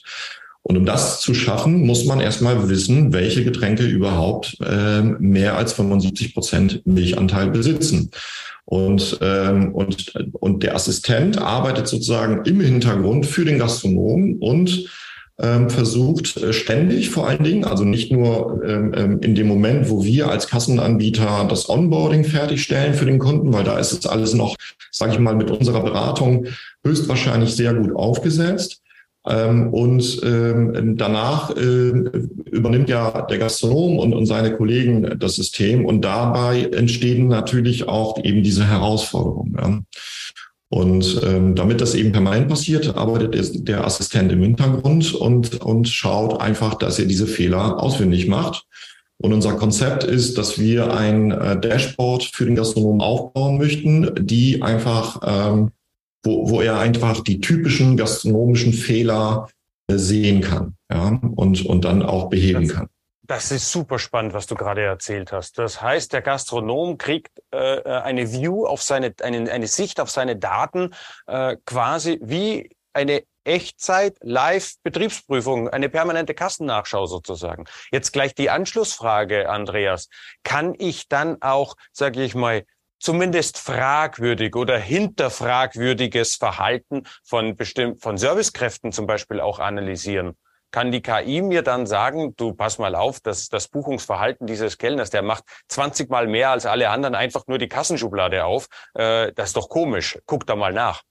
Und 0.63 0.77
um 0.77 0.85
das 0.85 1.21
zu 1.21 1.33
schaffen, 1.33 1.85
muss 1.85 2.05
man 2.05 2.19
erstmal 2.19 2.69
wissen, 2.69 3.13
welche 3.13 3.43
Getränke 3.43 3.83
überhaupt 3.85 4.57
äh, 4.61 5.01
mehr 5.01 5.57
als 5.57 5.73
75 5.73 6.33
Prozent 6.33 6.81
Milchanteil 6.85 7.49
besitzen. 7.49 8.11
Und, 8.65 9.17
ähm, 9.21 9.73
und, 9.73 10.13
und 10.33 10.63
der 10.63 10.75
Assistent 10.75 11.39
arbeitet 11.39 11.87
sozusagen 11.87 12.45
im 12.45 12.61
Hintergrund 12.61 13.25
für 13.25 13.43
den 13.43 13.57
Gastronomen 13.59 14.37
und 14.37 14.87
ähm, 15.41 15.69
versucht 15.69 16.37
äh, 16.37 16.53
ständig 16.53 17.09
vor 17.09 17.27
allen 17.27 17.43
Dingen, 17.43 17.65
also 17.65 17.83
nicht 17.83 18.11
nur 18.11 18.61
ähm, 18.63 18.93
ähm, 18.95 19.19
in 19.21 19.33
dem 19.33 19.47
Moment, 19.47 19.89
wo 19.89 20.03
wir 20.03 20.29
als 20.29 20.47
Kassenanbieter 20.47 21.47
das 21.49 21.67
Onboarding 21.67 22.23
fertigstellen 22.23 22.93
für 22.93 23.05
den 23.05 23.17
Kunden, 23.17 23.51
weil 23.51 23.63
da 23.63 23.79
ist 23.79 23.91
es 23.91 24.05
alles 24.05 24.35
noch, 24.35 24.55
sage 24.91 25.13
ich 25.13 25.19
mal, 25.19 25.35
mit 25.35 25.49
unserer 25.49 25.81
Beratung 25.81 26.45
höchstwahrscheinlich 26.85 27.55
sehr 27.55 27.73
gut 27.73 27.95
aufgesetzt. 27.95 28.81
Ähm, 29.27 29.71
und 29.71 30.19
ähm, 30.23 30.95
danach 30.97 31.55
äh, 31.55 31.89
übernimmt 32.51 32.89
ja 32.89 33.21
der 33.21 33.37
Gastronom 33.37 33.99
und, 33.99 34.13
und 34.13 34.25
seine 34.25 34.55
Kollegen 34.55 35.19
das 35.19 35.35
System 35.35 35.85
und 35.85 36.01
dabei 36.01 36.63
entstehen 36.63 37.27
natürlich 37.27 37.87
auch 37.87 38.23
eben 38.23 38.41
diese 38.41 38.67
Herausforderungen. 38.67 39.55
Ja. 39.59 39.79
Und 40.69 41.21
ähm, 41.25 41.53
damit 41.53 41.81
das 41.81 41.95
eben 41.95 42.13
permanent 42.13 42.47
passiert, 42.47 42.95
arbeitet 42.95 43.35
der, 43.35 43.61
der 43.61 43.85
Assistent 43.85 44.31
im 44.31 44.41
Hintergrund 44.41 45.13
und, 45.13 45.61
und 45.61 45.89
schaut 45.89 46.39
einfach, 46.39 46.75
dass 46.75 46.97
er 46.97 47.05
diese 47.05 47.27
Fehler 47.27 47.83
ausfindig 47.83 48.27
macht. 48.27 48.65
Und 49.17 49.33
unser 49.33 49.53
Konzept 49.53 50.03
ist, 50.05 50.37
dass 50.37 50.57
wir 50.57 50.93
ein 50.93 51.31
äh, 51.31 51.59
Dashboard 51.59 52.23
für 52.23 52.45
den 52.45 52.55
Gastronomen 52.55 53.01
aufbauen 53.01 53.57
möchten, 53.57 54.11
die 54.25 54.63
einfach 54.63 55.19
ähm, 55.23 55.71
wo, 56.23 56.49
wo 56.49 56.61
er 56.61 56.79
einfach 56.79 57.21
die 57.21 57.39
typischen 57.41 57.97
gastronomischen 57.97 58.73
Fehler 58.73 59.47
äh, 59.87 59.97
sehen 59.97 60.41
kann 60.41 60.75
ja, 60.91 61.19
und, 61.35 61.65
und 61.65 61.85
dann 61.85 62.03
auch 62.03 62.29
beheben 62.29 62.67
kann. 62.67 62.87
Das 63.23 63.49
ist 63.51 63.71
super 63.71 63.97
spannend, 63.97 64.33
was 64.33 64.45
du 64.45 64.55
gerade 64.55 64.81
erzählt 64.81 65.31
hast. 65.31 65.57
Das 65.57 65.81
heißt, 65.81 66.11
der 66.11 66.21
Gastronom 66.21 66.97
kriegt 66.97 67.31
äh, 67.53 67.77
äh, 67.77 68.01
eine 68.01 68.31
View 68.33 68.65
auf 68.65 68.83
seine, 68.83 69.13
eine, 69.21 69.49
eine 69.49 69.67
Sicht 69.67 70.01
auf 70.01 70.09
seine 70.11 70.35
Daten 70.35 70.93
äh, 71.27 71.55
quasi 71.65 72.19
wie 72.21 72.75
eine 72.93 73.23
Echtzeit 73.43 74.17
Live 74.21 74.73
Betriebsprüfung, 74.83 75.69
eine 75.69 75.89
permanente 75.89 76.33
Kassennachschau 76.33 77.05
sozusagen. 77.05 77.65
Jetzt 77.91 78.11
gleich 78.11 78.35
die 78.35 78.49
Anschlussfrage, 78.49 79.49
Andreas. 79.49 80.09
Kann 80.43 80.75
ich 80.77 81.07
dann 81.07 81.41
auch, 81.41 81.75
sage 81.91 82.21
ich 82.23 82.35
mal, 82.35 82.65
zumindest 83.01 83.57
fragwürdig 83.57 84.55
oder 84.55 84.77
hinterfragwürdiges 84.77 86.35
Verhalten 86.35 87.03
von 87.23 87.55
bestimmt, 87.57 88.01
von 88.01 88.17
Servicekräften 88.17 88.91
zum 88.91 89.07
Beispiel 89.07 89.41
auch 89.41 89.59
analysieren. 89.59 90.37
kann 90.71 90.91
die 90.91 91.01
KI 91.01 91.41
mir 91.41 91.63
dann 91.63 91.85
sagen, 91.85 92.33
du 92.37 92.53
pass 92.53 92.77
mal 92.77 92.95
auf, 92.95 93.19
dass 93.19 93.49
das 93.49 93.67
Buchungsverhalten 93.67 94.47
dieses 94.47 94.77
Kellners, 94.77 95.09
der 95.09 95.21
macht 95.21 95.43
20 95.67 96.09
Mal 96.09 96.27
mehr 96.27 96.51
als 96.51 96.65
alle 96.65 96.89
anderen 96.89 97.13
einfach 97.13 97.45
nur 97.47 97.57
die 97.57 97.67
Kassenschublade 97.67 98.45
auf. 98.45 98.67
Äh, 98.93 99.33
das 99.33 99.49
ist 99.49 99.57
doch 99.57 99.67
komisch. 99.67 100.17
Guck 100.25 100.47
da 100.47 100.55
mal 100.55 100.71
nach. 100.71 101.03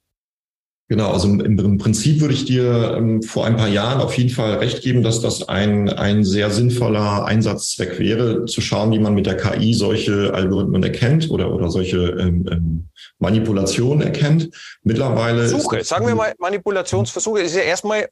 Genau, 0.91 1.13
also 1.13 1.29
im, 1.29 1.41
im 1.41 1.79
Prinzip 1.79 2.21
würde 2.21 2.35
ich 2.35 2.47
dir 2.47 2.97
ähm, 2.97 3.23
vor 3.23 3.47
ein 3.47 3.57
paar 3.57 3.69
Jahren 3.69 4.01
auf 4.01 4.19
jeden 4.19 4.29
Fall 4.29 4.55
recht 4.55 4.83
geben, 4.83 5.05
dass 5.05 5.21
das 5.21 5.49
ein, 5.49 5.89
ein 5.89 6.25
sehr 6.25 6.51
sinnvoller 6.51 7.25
Einsatzzweck 7.27 8.01
wäre, 8.01 8.47
zu 8.47 8.61
schauen, 8.61 8.91
wie 8.91 8.99
man 8.99 9.15
mit 9.15 9.25
der 9.25 9.37
KI 9.37 9.73
solche 9.73 10.35
Algorithmen 10.35 10.83
erkennt 10.83 11.31
oder, 11.31 11.55
oder 11.55 11.71
solche 11.71 11.99
ähm, 12.19 12.45
ähm, 12.51 12.89
Manipulationen 13.21 14.03
erkennt. 14.03 14.51
Mittlerweile 14.83 15.47
Versuche, 15.47 15.79
ist 15.79 15.91
sagen 15.91 16.09
wir 16.09 16.17
mal 16.17 16.35
Manipulationsversuche, 16.39 17.43
ist 17.43 17.55
ja 17.55 17.63
erstmal 17.63 18.09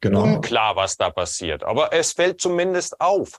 genau. 0.00 0.24
unklar, 0.24 0.74
was 0.74 0.96
da 0.96 1.10
passiert, 1.10 1.62
aber 1.62 1.92
es 1.92 2.10
fällt 2.10 2.40
zumindest 2.40 3.00
auf. 3.00 3.38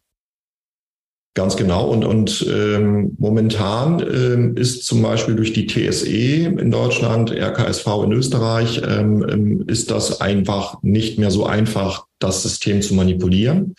Ganz 1.39 1.56
genau. 1.56 1.88
Und, 1.88 2.04
und 2.04 2.45
ähm, 2.54 3.15
momentan 3.17 4.02
ähm, 4.02 4.58
ist 4.58 4.84
zum 4.84 5.02
Beispiel 5.02 5.38
durch 5.38 5.54
die 5.54 5.67
TSE 5.67 6.10
in 6.10 6.69
Deutschland, 6.69 7.32
RKSV 7.32 7.88
in 8.04 8.12
Österreich, 8.12 8.82
ähm, 8.86 9.25
ähm, 9.25 9.63
ist 9.69 9.89
das 9.89 10.19
einfach 10.19 10.84
nicht 10.84 11.17
mehr 11.17 11.32
so 11.32 11.45
einfach, 11.45 12.08
das 12.19 12.43
System 12.43 12.82
zu 12.82 12.93
manipulieren. 12.93 13.75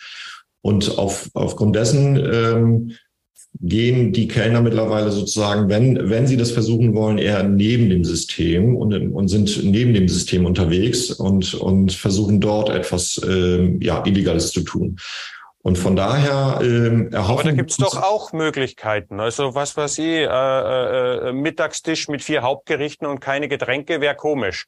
Und 0.63 0.97
auf, 0.97 1.29
aufgrund 1.35 1.75
dessen 1.75 2.15
ähm, 2.17 2.93
gehen 3.59 4.11
die 4.11 4.27
Kellner 4.27 4.61
mittlerweile 4.61 5.11
sozusagen, 5.11 5.69
wenn, 5.69 6.09
wenn 6.09 6.25
sie 6.25 6.37
das 6.37 6.49
versuchen 6.49 6.95
wollen, 6.95 7.19
eher 7.19 7.43
neben 7.43 7.91
dem 7.91 8.03
System 8.03 8.75
und, 8.75 8.91
und 8.91 9.27
sind 9.27 9.63
neben 9.63 9.93
dem 9.93 10.07
System 10.07 10.47
unterwegs 10.47 11.11
und, 11.11 11.53
und 11.53 11.93
versuchen 11.93 12.41
dort 12.41 12.71
etwas 12.71 13.21
ähm, 13.23 13.79
ja, 13.83 14.03
Illegales 14.03 14.51
zu 14.51 14.61
tun. 14.61 14.97
Und 15.63 15.77
von 15.77 15.95
daher 15.95 16.59
ähm, 16.61 17.11
erhoffen 17.11 17.39
Aber 17.41 17.49
da 17.49 17.51
gibt's 17.51 17.77
doch 17.77 18.01
auch 18.01 18.33
Möglichkeiten. 18.33 19.19
Also 19.19 19.53
was 19.53 19.77
weiß 19.77 19.99
ich, 19.99 20.05
äh, 20.05 20.25
äh, 20.25 21.29
äh, 21.29 21.33
Mittagstisch 21.33 22.07
mit 22.07 22.23
vier 22.23 22.41
Hauptgerichten 22.41 23.05
und 23.07 23.19
keine 23.19 23.47
Getränke 23.47 24.01
wäre 24.01 24.15
komisch. 24.15 24.65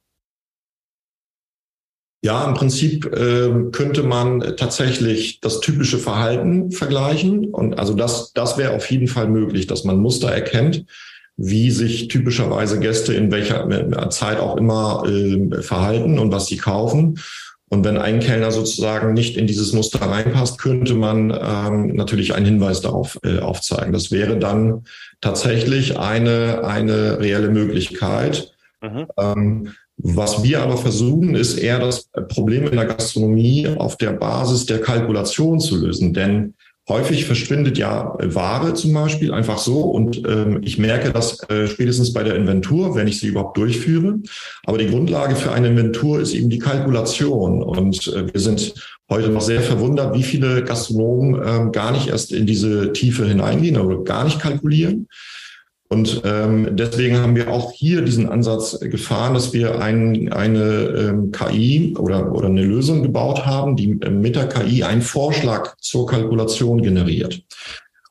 Ja, 2.24 2.46
im 2.46 2.54
Prinzip 2.54 3.06
äh, 3.06 3.72
könnte 3.72 4.04
man 4.04 4.56
tatsächlich 4.56 5.42
das 5.42 5.60
typische 5.60 5.98
Verhalten 5.98 6.72
vergleichen. 6.72 7.54
Und 7.54 7.80
also 7.80 7.96
das, 7.96 8.32
das 8.32 8.58
wäre 8.58 8.74
auf 8.74 8.90
jeden 8.90 9.08
Fall 9.08 9.28
möglich, 9.28 9.68
dass 9.68 9.84
man 9.84 9.98
Muster 9.98 10.32
erkennt, 10.32 10.86
wie 11.36 11.72
sich 11.72 12.08
typischerweise 12.08 12.80
Gäste 12.80 13.14
in 13.14 13.32
welcher 13.32 14.10
Zeit 14.12 14.40
auch 14.40 14.56
immer 14.56 15.04
äh, 15.06 15.62
verhalten 15.62 16.20
und 16.20 16.32
was 16.32 16.46
sie 16.46 16.58
kaufen. 16.58 17.20
Und 17.74 17.84
wenn 17.84 17.98
ein 17.98 18.20
Kellner 18.20 18.52
sozusagen 18.52 19.14
nicht 19.14 19.36
in 19.36 19.48
dieses 19.48 19.74
Muster 19.74 20.00
reinpasst, 20.00 20.60
könnte 20.60 20.94
man 20.94 21.32
ähm, 21.32 21.96
natürlich 21.96 22.36
einen 22.36 22.46
Hinweis 22.46 22.82
darauf 22.82 23.20
äh, 23.24 23.40
aufzeigen. 23.40 23.92
Das 23.94 24.12
wäre 24.12 24.38
dann 24.38 24.84
tatsächlich 25.22 25.98
eine, 25.98 26.64
eine 26.66 27.20
reelle 27.20 27.50
Möglichkeit. 27.50 28.54
Mhm. 28.84 29.08
Ähm, 29.18 29.70
was 29.98 30.44
wir 30.44 30.62
aber 30.62 30.78
versuchen, 30.78 31.34
ist 31.34 31.58
eher 31.58 31.80
das 31.80 32.10
Problem 32.28 32.68
in 32.68 32.76
der 32.76 32.86
Gastronomie 32.86 33.68
auf 33.68 33.98
der 33.98 34.12
Basis 34.12 34.68
der 34.68 34.80
Kalkulation 34.80 35.60
zu 35.60 35.76
lösen. 35.78 36.14
Denn 36.14 36.54
Häufig 36.90 37.24
verschwindet 37.24 37.78
ja 37.78 38.14
Ware 38.20 38.74
zum 38.74 38.94
Beispiel 38.94 39.34
einfach 39.34 39.58
so 39.58 39.84
und 39.84 40.28
ähm, 40.28 40.60
ich 40.64 40.78
merke 40.78 41.14
das 41.14 41.42
äh, 41.50 41.68
spätestens 41.68 42.12
bei 42.12 42.24
der 42.24 42.36
Inventur, 42.36 42.94
wenn 42.96 43.08
ich 43.08 43.22
sie 43.22 43.28
überhaupt 43.28 43.56
durchführe. 43.56 44.20
Aber 44.66 44.78
die 44.78 44.90
Grundlage 44.90 45.38
für 45.38 45.54
eine 45.54 45.70
Inventur 45.70 46.20
ist 46.20 46.34
eben 46.34 46.50
die 46.50 46.60
Kalkulation 46.60 47.64
und 47.64 48.08
äh, 48.08 48.34
wir 48.34 48.42
sind 48.42 48.74
heute 49.10 49.30
noch 49.30 49.42
sehr 49.42 49.62
verwundert, 49.62 50.14
wie 50.14 50.24
viele 50.24 50.62
Gastronomen 50.62 51.42
ähm, 51.46 51.72
gar 51.72 51.94
nicht 51.94 52.08
erst 52.08 52.34
in 52.34 52.46
diese 52.46 52.92
Tiefe 52.92 53.26
hineingehen 53.26 53.78
oder 53.78 54.04
gar 54.04 54.26
nicht 54.26 54.42
kalkulieren. 54.42 55.08
Und 55.94 56.24
ähm, 56.26 56.70
deswegen 56.72 57.20
haben 57.20 57.36
wir 57.36 57.52
auch 57.52 57.72
hier 57.72 58.02
diesen 58.02 58.28
Ansatz 58.28 58.80
gefahren, 58.80 59.36
dass 59.36 59.54
wir 59.54 59.80
ein, 59.80 60.34
eine 60.34 60.64
ähm, 60.64 61.32
KI 61.32 61.96
oder, 62.00 62.34
oder 62.34 62.48
eine 62.48 62.64
Lösung 62.64 63.04
gebaut 63.04 63.46
haben, 63.46 63.76
die 63.76 63.92
äh, 64.02 64.10
mit 64.10 64.36
der 64.36 64.48
KI 64.48 64.84
einen 64.84 65.04
Vorschlag 65.04 65.78
zur 65.78 66.08
Kalkulation 66.08 66.82
generiert. 66.82 67.44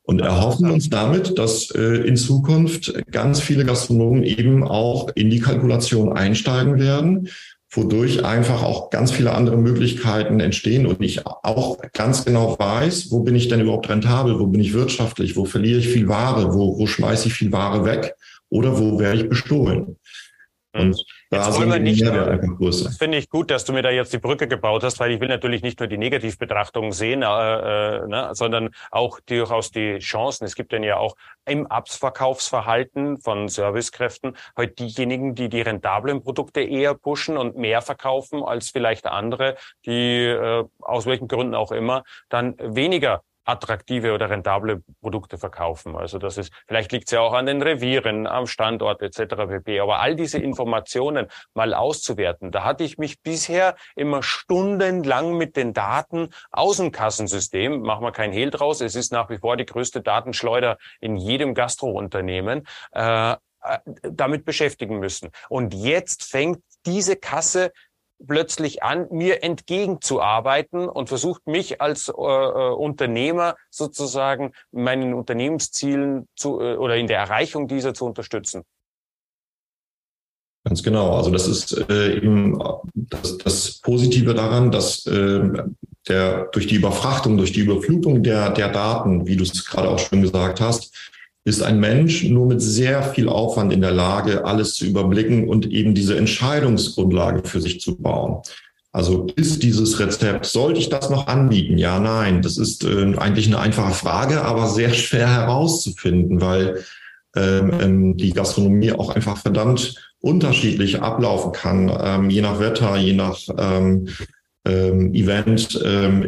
Und 0.05 0.21
erhoffen 0.21 0.71
uns 0.71 0.90
damit, 0.90 1.37
dass 1.38 1.73
äh, 1.73 2.07
in 2.07 2.16
Zukunft 2.16 2.95
ganz 3.11 3.40
viele 3.40 3.64
Gastronomen 3.64 4.23
eben 4.23 4.62
auch 4.62 5.09
in 5.16 5.29
die 5.31 5.40
Kalkulation 5.40 6.12
einsteigen 6.12 6.79
werden 6.79 7.31
wodurch 7.72 8.24
einfach 8.24 8.62
auch 8.62 8.90
ganz 8.90 9.11
viele 9.11 9.32
andere 9.32 9.56
Möglichkeiten 9.56 10.40
entstehen 10.40 10.87
und 10.87 11.00
ich 11.02 11.26
auch 11.26 11.78
ganz 11.94 12.24
genau 12.24 12.58
weiß, 12.58 13.11
wo 13.11 13.20
bin 13.20 13.35
ich 13.35 13.48
denn 13.48 13.61
überhaupt 13.61 13.88
rentabel, 13.88 14.38
wo 14.38 14.46
bin 14.46 14.61
ich 14.61 14.74
wirtschaftlich, 14.74 15.37
wo 15.37 15.46
verliere 15.46 15.78
ich 15.78 15.88
viel 15.88 16.06
Ware, 16.06 16.52
wo, 16.52 16.78
wo 16.78 16.87
schmeiße 16.87 17.28
ich 17.28 17.35
viel 17.35 17.50
Ware 17.50 17.85
weg 17.85 18.14
oder 18.50 18.78
wo 18.78 18.98
werde 18.98 19.22
ich 19.22 19.28
bestohlen. 19.28 19.96
Und 20.74 21.02
da 21.33 21.47
jetzt 21.47 21.57
sind 21.57 21.73
wir 21.73 21.79
nicht. 21.79 22.05
Das 22.05 22.97
finde 22.99 23.16
ich 23.16 23.31
gut, 23.31 23.51
dass 23.51 23.64
du 23.64 23.73
mir 23.73 23.81
da 23.81 23.88
jetzt 23.88 24.12
die 24.12 24.18
Brücke 24.18 24.47
gebaut 24.47 24.85
hast, 24.85 25.01
weil 25.01 25.12
ich 25.12 25.21
will 25.21 25.29
natürlich 25.29 25.62
nicht 25.62 25.81
nur 25.81 25.87
die 25.87 25.97
Negativbetrachtung 25.97 26.92
sehen, 26.92 27.23
äh, 27.23 27.27
äh, 27.27 28.07
ne, 28.07 28.31
sondern 28.35 28.68
auch 28.90 29.18
durchaus 29.21 29.71
die 29.71 29.99
Chancen. 29.99 30.45
Es 30.45 30.55
gibt 30.55 30.75
dann 30.75 30.83
ja 30.83 30.99
auch 30.99 31.16
im 31.47 31.66
Abverkaufsverhalten 31.66 33.16
von 33.16 33.49
Servicekräften 33.49 34.37
heute 34.59 34.75
diejenigen, 34.75 35.35
die 35.35 35.49
die 35.49 35.62
rentablen 35.62 36.23
Produkte 36.23 36.61
eher 36.61 36.92
pushen 36.92 37.38
und 37.38 37.57
mehr 37.57 37.81
verkaufen 37.81 38.42
als 38.42 38.68
vielleicht 38.68 39.07
andere, 39.07 39.57
die 39.87 40.27
äh, 40.27 40.64
aus 40.81 41.07
welchen 41.07 41.29
Gründen 41.29 41.55
auch 41.55 41.73
immer 41.73 42.05
dann 42.29 42.57
weniger 42.59 43.23
attraktive 43.44 44.12
oder 44.12 44.31
rentable 44.31 44.83
Produkte 45.00 45.38
verkaufen. 45.38 45.96
Also 45.96 46.18
das 46.18 46.38
ist, 46.38 46.52
vielleicht 46.66 46.92
liegt 46.92 47.09
es 47.09 47.12
ja 47.12 47.20
auch 47.20 47.33
an 47.33 47.46
den 47.46 47.62
Revieren, 47.62 48.26
am 48.26 48.46
Standort 48.46 49.02
etc. 49.02 49.35
pp. 49.48 49.81
Aber 49.81 50.00
all 50.00 50.14
diese 50.14 50.38
Informationen 50.38 51.26
mal 51.55 51.74
auszuwerten, 51.74 52.50
da 52.50 52.64
hatte 52.64 52.85
ich 52.85 52.98
mich 52.98 53.20
bisher 53.22 53.76
immer 53.96 54.22
stundenlang 54.22 55.37
mit 55.37 55.57
den 55.57 55.72
Daten 55.72 56.28
aus 56.50 56.76
dem 56.76 56.92
Kassensystem, 56.92 57.83
machen 57.83 58.05
wir 58.05 58.12
kein 58.12 58.33
Hehl 58.33 58.50
draus, 58.50 58.81
es 58.81 58.94
ist 58.94 59.12
nach 59.12 59.28
wie 59.31 59.38
vor 59.38 59.57
die 59.57 59.66
größte 59.66 60.02
Datenschleuder 60.02 60.78
in 61.00 61.16
jedem 61.16 61.55
Gastrounternehmen, 61.55 62.66
äh, 62.92 63.33
äh 63.33 63.37
damit 64.02 64.44
beschäftigen 64.44 64.98
müssen. 64.98 65.31
Und 65.48 65.74
jetzt 65.74 66.24
fängt 66.24 66.62
diese 66.85 67.16
Kasse 67.16 67.72
plötzlich 68.26 68.82
an, 68.82 69.06
mir 69.11 69.42
entgegenzuarbeiten 69.42 70.88
und 70.88 71.08
versucht 71.08 71.46
mich 71.46 71.80
als 71.80 72.08
äh, 72.08 72.12
äh, 72.12 72.72
Unternehmer 72.74 73.56
sozusagen 73.70 74.52
meinen 74.70 75.14
Unternehmenszielen 75.14 76.28
zu 76.37 76.61
äh, 76.61 76.76
oder 76.76 76.96
in 76.96 77.06
der 77.06 77.18
Erreichung 77.18 77.68
dieser 77.68 77.94
zu 77.94 78.04
unterstützen. 78.04 78.62
Ganz 80.64 80.82
genau. 80.82 81.16
Also 81.16 81.30
das 81.30 81.48
ist 81.48 81.72
äh, 81.90 82.16
eben 82.16 82.62
das, 82.94 83.38
das 83.38 83.80
Positive 83.80 84.32
daran, 84.32 84.70
dass 84.70 85.04
äh, 85.06 85.40
der 86.08 86.44
durch 86.52 86.68
die 86.68 86.76
Überfrachtung, 86.76 87.37
durch 87.37 87.52
die 87.52 87.61
Überflutung 87.61 88.22
der, 88.22 88.50
der 88.50 88.68
Daten, 88.68 89.26
wie 89.26 89.37
du 89.37 89.42
es 89.42 89.64
gerade 89.64 89.88
auch 89.88 89.98
schon 89.98 90.22
gesagt 90.22 90.61
hast, 90.61 90.94
ist 91.44 91.62
ein 91.62 91.81
Mensch 91.81 92.24
nur 92.24 92.46
mit 92.46 92.62
sehr 92.62 93.02
viel 93.02 93.28
Aufwand 93.28 93.72
in 93.72 93.81
der 93.81 93.90
Lage, 93.90 94.44
alles 94.44 94.74
zu 94.74 94.87
überblicken 94.87 95.48
und 95.48 95.66
eben 95.70 95.94
diese 95.94 96.16
Entscheidungsgrundlage 96.16 97.42
für 97.48 97.61
sich 97.61 97.81
zu 97.81 97.96
bauen. 97.96 98.42
Also 98.92 99.26
ist 99.37 99.62
dieses 99.62 99.98
Rezept, 99.98 100.44
sollte 100.44 100.78
ich 100.78 100.90
das 100.90 101.09
noch 101.09 101.26
anbieten? 101.26 101.78
Ja, 101.78 101.98
nein. 101.98 102.42
Das 102.42 102.59
ist 102.59 102.85
äh, 102.85 103.16
eigentlich 103.16 103.46
eine 103.46 103.59
einfache 103.59 103.94
Frage, 103.94 104.42
aber 104.42 104.68
sehr 104.68 104.90
schwer 104.94 105.28
herauszufinden, 105.28 106.40
weil 106.40 106.85
ähm, 107.35 107.72
ähm, 107.81 108.16
die 108.16 108.33
Gastronomie 108.33 108.92
auch 108.92 109.09
einfach 109.09 109.38
verdammt 109.38 109.94
unterschiedlich 110.20 111.00
ablaufen 111.00 111.52
kann, 111.52 111.90
ähm, 112.00 112.31
je 112.31 112.42
nach 112.42 112.61
Wetter, 112.61 112.96
je 112.96 113.14
nach 113.14 113.40
ähm, 113.59 114.09
ähm, 114.64 115.14
Event, 115.14 115.81
ähm, 115.85 116.24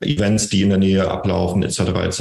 Events, 0.00 0.48
die 0.48 0.62
in 0.62 0.68
der 0.68 0.78
Nähe 0.78 1.10
ablaufen, 1.10 1.62
etc. 1.62 1.80
etc. 2.04 2.20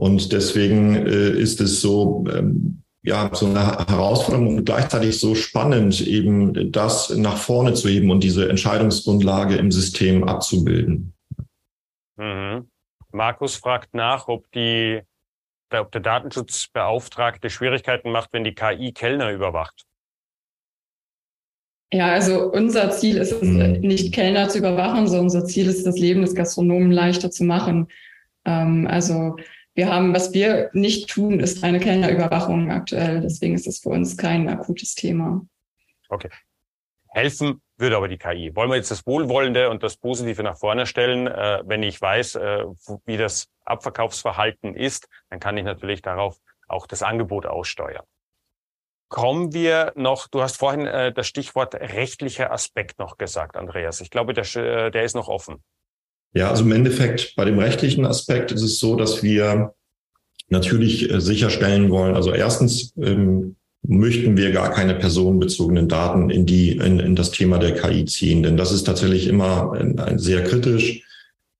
Und 0.00 0.32
deswegen 0.32 0.96
äh, 0.96 1.28
ist 1.28 1.60
es 1.60 1.82
so, 1.82 2.24
ähm, 2.32 2.82
ja, 3.02 3.28
so 3.34 3.44
eine 3.44 3.86
Herausforderung 3.86 4.56
und 4.56 4.64
gleichzeitig 4.64 5.20
so 5.20 5.34
spannend, 5.34 6.00
eben 6.00 6.72
das 6.72 7.10
nach 7.10 7.36
vorne 7.36 7.74
zu 7.74 7.86
heben 7.86 8.10
und 8.10 8.24
diese 8.24 8.48
Entscheidungsgrundlage 8.48 9.56
im 9.56 9.70
System 9.70 10.24
abzubilden. 10.24 11.12
Mhm. 12.16 12.70
Markus 13.12 13.56
fragt 13.56 13.92
nach, 13.92 14.26
ob 14.28 14.50
die, 14.52 15.02
ob 15.70 15.92
der 15.92 16.00
Datenschutzbeauftragte 16.00 17.50
Schwierigkeiten 17.50 18.10
macht, 18.10 18.32
wenn 18.32 18.44
die 18.44 18.54
KI 18.54 18.92
Kellner 18.92 19.30
überwacht. 19.30 19.84
Ja, 21.92 22.06
also 22.06 22.50
unser 22.50 22.90
Ziel 22.90 23.18
ist 23.18 23.32
es 23.32 23.42
mhm. 23.42 23.80
nicht 23.80 24.14
Kellner 24.14 24.48
zu 24.48 24.56
überwachen, 24.56 25.06
sondern 25.08 25.24
unser 25.24 25.44
Ziel 25.44 25.66
ist 25.66 25.86
das 25.86 25.98
Leben 25.98 26.22
des 26.22 26.34
Gastronomen 26.34 26.90
leichter 26.90 27.30
zu 27.30 27.44
machen. 27.44 27.88
Ähm, 28.46 28.86
also 28.88 29.36
wir 29.80 29.90
haben, 29.90 30.14
was 30.14 30.34
wir 30.34 30.68
nicht 30.74 31.08
tun, 31.08 31.40
ist 31.40 31.64
eine 31.64 31.80
Kellnerüberwachung 31.80 32.70
aktuell. 32.70 33.22
Deswegen 33.22 33.54
ist 33.54 33.66
es 33.66 33.78
für 33.78 33.88
uns 33.88 34.14
kein 34.14 34.46
akutes 34.46 34.94
Thema. 34.94 35.40
Okay. 36.10 36.28
Helfen 37.08 37.62
würde 37.78 37.96
aber 37.96 38.06
die 38.06 38.18
KI. 38.18 38.54
Wollen 38.54 38.68
wir 38.68 38.76
jetzt 38.76 38.90
das 38.90 39.06
Wohlwollende 39.06 39.70
und 39.70 39.82
das 39.82 39.96
Positive 39.96 40.42
nach 40.42 40.58
vorne 40.58 40.84
stellen? 40.84 41.26
Äh, 41.28 41.62
wenn 41.64 41.82
ich 41.82 41.98
weiß, 41.98 42.34
äh, 42.34 42.64
wie 43.06 43.16
das 43.16 43.48
Abverkaufsverhalten 43.64 44.74
ist, 44.74 45.08
dann 45.30 45.40
kann 45.40 45.56
ich 45.56 45.64
natürlich 45.64 46.02
darauf 46.02 46.36
auch 46.68 46.86
das 46.86 47.02
Angebot 47.02 47.46
aussteuern. 47.46 48.04
Kommen 49.08 49.54
wir 49.54 49.94
noch, 49.96 50.28
du 50.28 50.42
hast 50.42 50.58
vorhin 50.58 50.86
äh, 50.86 51.10
das 51.10 51.26
Stichwort 51.26 51.74
rechtlicher 51.74 52.52
Aspekt 52.52 52.98
noch 52.98 53.16
gesagt, 53.16 53.56
Andreas. 53.56 54.02
Ich 54.02 54.10
glaube, 54.10 54.34
der, 54.34 54.44
äh, 54.56 54.90
der 54.90 55.04
ist 55.04 55.14
noch 55.14 55.28
offen. 55.28 55.64
Ja, 56.32 56.50
also 56.50 56.64
im 56.64 56.72
Endeffekt 56.72 57.34
bei 57.36 57.44
dem 57.44 57.58
rechtlichen 57.58 58.06
Aspekt 58.06 58.52
ist 58.52 58.62
es 58.62 58.78
so, 58.78 58.96
dass 58.96 59.22
wir 59.22 59.74
natürlich 60.48 61.10
äh, 61.10 61.20
sicherstellen 61.20 61.90
wollen, 61.90 62.14
also 62.14 62.32
erstens 62.32 62.92
ähm, 63.00 63.56
möchten 63.82 64.36
wir 64.36 64.52
gar 64.52 64.70
keine 64.70 64.94
personenbezogenen 64.94 65.88
Daten 65.88 66.30
in 66.30 66.46
die 66.46 66.72
in, 66.76 67.00
in 67.00 67.16
das 67.16 67.30
Thema 67.30 67.58
der 67.58 67.74
KI 67.74 68.04
ziehen, 68.04 68.42
denn 68.42 68.56
das 68.56 68.72
ist 68.72 68.84
tatsächlich 68.84 69.26
immer 69.26 69.72
ein 69.72 70.18
sehr 70.18 70.44
kritisch 70.44 71.02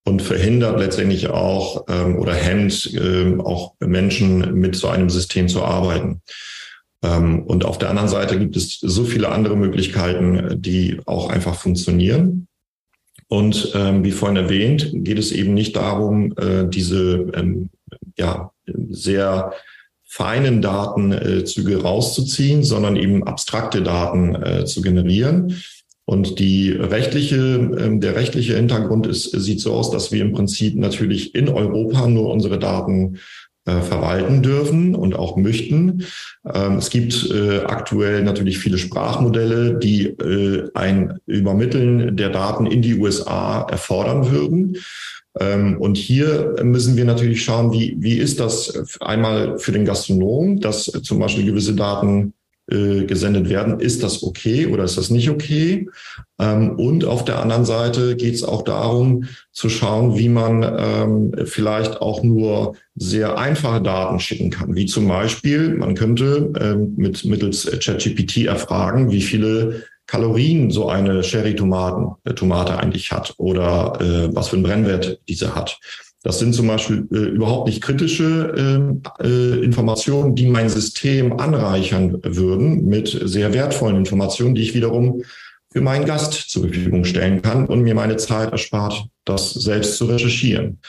und 0.04 0.22
verhindert 0.22 0.78
letztendlich 0.78 1.28
auch 1.28 1.86
ähm, 1.88 2.16
oder 2.16 2.34
hemmt 2.34 2.92
ähm, 2.94 3.40
auch 3.40 3.74
Menschen 3.80 4.54
mit 4.54 4.76
so 4.76 4.88
einem 4.88 5.10
System 5.10 5.48
zu 5.48 5.62
arbeiten. 5.62 6.20
Ähm, 7.02 7.42
und 7.44 7.64
auf 7.64 7.78
der 7.78 7.90
anderen 7.90 8.08
Seite 8.08 8.38
gibt 8.38 8.56
es 8.56 8.78
so 8.80 9.04
viele 9.04 9.30
andere 9.30 9.56
Möglichkeiten, 9.56 10.60
die 10.60 11.00
auch 11.06 11.30
einfach 11.30 11.54
funktionieren. 11.54 12.48
Und 13.30 13.70
ähm, 13.76 14.02
wie 14.02 14.10
vorhin 14.10 14.36
erwähnt, 14.36 14.90
geht 14.92 15.18
es 15.18 15.30
eben 15.30 15.54
nicht 15.54 15.76
darum, 15.76 16.34
äh, 16.36 16.68
diese 16.68 17.30
ähm, 17.34 17.70
ja, 18.18 18.50
sehr 18.88 19.52
feinen 20.04 20.60
Datenzüge 20.60 21.82
rauszuziehen, 21.82 22.64
sondern 22.64 22.96
eben 22.96 23.22
abstrakte 23.22 23.82
Daten 23.82 24.34
äh, 24.34 24.64
zu 24.64 24.82
generieren. 24.82 25.62
Und 26.04 26.40
die 26.40 26.72
rechtliche, 26.72 27.36
äh, 27.36 27.98
der 28.00 28.16
rechtliche 28.16 28.56
Hintergrund 28.56 29.06
ist, 29.06 29.30
sieht 29.30 29.60
so 29.60 29.74
aus, 29.74 29.92
dass 29.92 30.10
wir 30.10 30.22
im 30.22 30.32
Prinzip 30.32 30.74
natürlich 30.74 31.36
in 31.36 31.48
Europa 31.48 32.08
nur 32.08 32.32
unsere 32.32 32.58
Daten 32.58 33.20
äh, 33.66 33.80
verwalten 33.80 34.42
dürfen 34.42 34.94
und 34.94 35.14
auch 35.14 35.36
möchten. 35.36 36.04
Ähm, 36.50 36.76
es 36.76 36.90
gibt 36.90 37.30
äh, 37.30 37.60
aktuell 37.60 38.22
natürlich 38.22 38.58
viele 38.58 38.78
Sprachmodelle, 38.78 39.78
die 39.78 40.06
äh, 40.06 40.70
ein 40.74 41.18
Übermitteln 41.26 42.16
der 42.16 42.30
Daten 42.30 42.66
in 42.66 42.80
die 42.82 42.98
USA 42.98 43.66
erfordern 43.70 44.30
würden. 44.30 44.78
Ähm, 45.38 45.76
und 45.78 45.96
hier 45.96 46.56
müssen 46.62 46.96
wir 46.96 47.04
natürlich 47.04 47.44
schauen, 47.44 47.72
wie, 47.72 47.96
wie 47.98 48.16
ist 48.16 48.40
das 48.40 48.98
einmal 49.00 49.58
für 49.58 49.72
den 49.72 49.84
Gastronom, 49.84 50.60
dass 50.60 50.84
zum 50.84 51.18
Beispiel 51.18 51.44
gewisse 51.44 51.74
Daten 51.74 52.32
äh, 52.70 53.04
gesendet 53.04 53.48
werden. 53.48 53.80
Ist 53.80 54.02
das 54.02 54.22
okay 54.22 54.66
oder 54.66 54.84
ist 54.84 54.96
das 54.96 55.10
nicht 55.10 55.30
okay? 55.30 55.88
Ähm, 56.38 56.78
und 56.78 57.04
auf 57.04 57.24
der 57.24 57.40
anderen 57.40 57.64
Seite 57.64 58.16
geht 58.16 58.34
es 58.34 58.44
auch 58.44 58.62
darum 58.62 59.24
zu 59.52 59.68
schauen, 59.68 60.18
wie 60.18 60.28
man 60.28 60.62
ähm, 60.62 61.32
vielleicht 61.46 62.00
auch 62.00 62.22
nur 62.22 62.76
sehr 62.94 63.38
einfache 63.38 63.82
Daten 63.82 64.20
schicken 64.20 64.50
kann. 64.50 64.74
Wie 64.74 64.86
zum 64.86 65.08
Beispiel, 65.08 65.70
man 65.76 65.94
könnte 65.94 66.52
ähm, 66.60 66.94
mit 66.96 67.24
mittels 67.24 67.70
ChatGPT 67.80 68.46
erfragen, 68.46 69.10
wie 69.10 69.22
viele 69.22 69.82
Kalorien 70.06 70.72
so 70.72 70.88
eine 70.88 71.22
Sherry-Tomaten, 71.22 72.16
äh, 72.24 72.34
Tomate 72.34 72.76
eigentlich 72.78 73.12
hat 73.12 73.34
oder 73.36 73.98
äh, 74.00 74.34
was 74.34 74.48
für 74.48 74.56
einen 74.56 74.64
Brennwert 74.64 75.20
diese 75.28 75.54
hat. 75.54 75.78
Das 76.22 76.38
sind 76.38 76.54
zum 76.54 76.66
Beispiel 76.66 77.08
äh, 77.12 77.16
überhaupt 77.16 77.66
nicht 77.66 77.82
kritische 77.82 79.00
äh, 79.20 79.26
äh, 79.26 79.64
Informationen, 79.64 80.34
die 80.34 80.46
mein 80.46 80.68
System 80.68 81.38
anreichern 81.40 82.18
würden 82.22 82.86
mit 82.86 83.08
sehr 83.24 83.54
wertvollen 83.54 83.96
Informationen, 83.96 84.54
die 84.54 84.62
ich 84.62 84.74
wiederum 84.74 85.22
für 85.72 85.80
meinen 85.80 86.04
Gast 86.04 86.50
zur 86.50 86.64
Verfügung 86.64 87.04
stellen 87.04 87.40
kann 87.40 87.66
und 87.66 87.82
mir 87.82 87.94
meine 87.94 88.16
Zeit 88.16 88.52
erspart, 88.52 89.06
das 89.24 89.54
selbst 89.54 89.96
zu 89.96 90.06
recherchieren. 90.06 90.80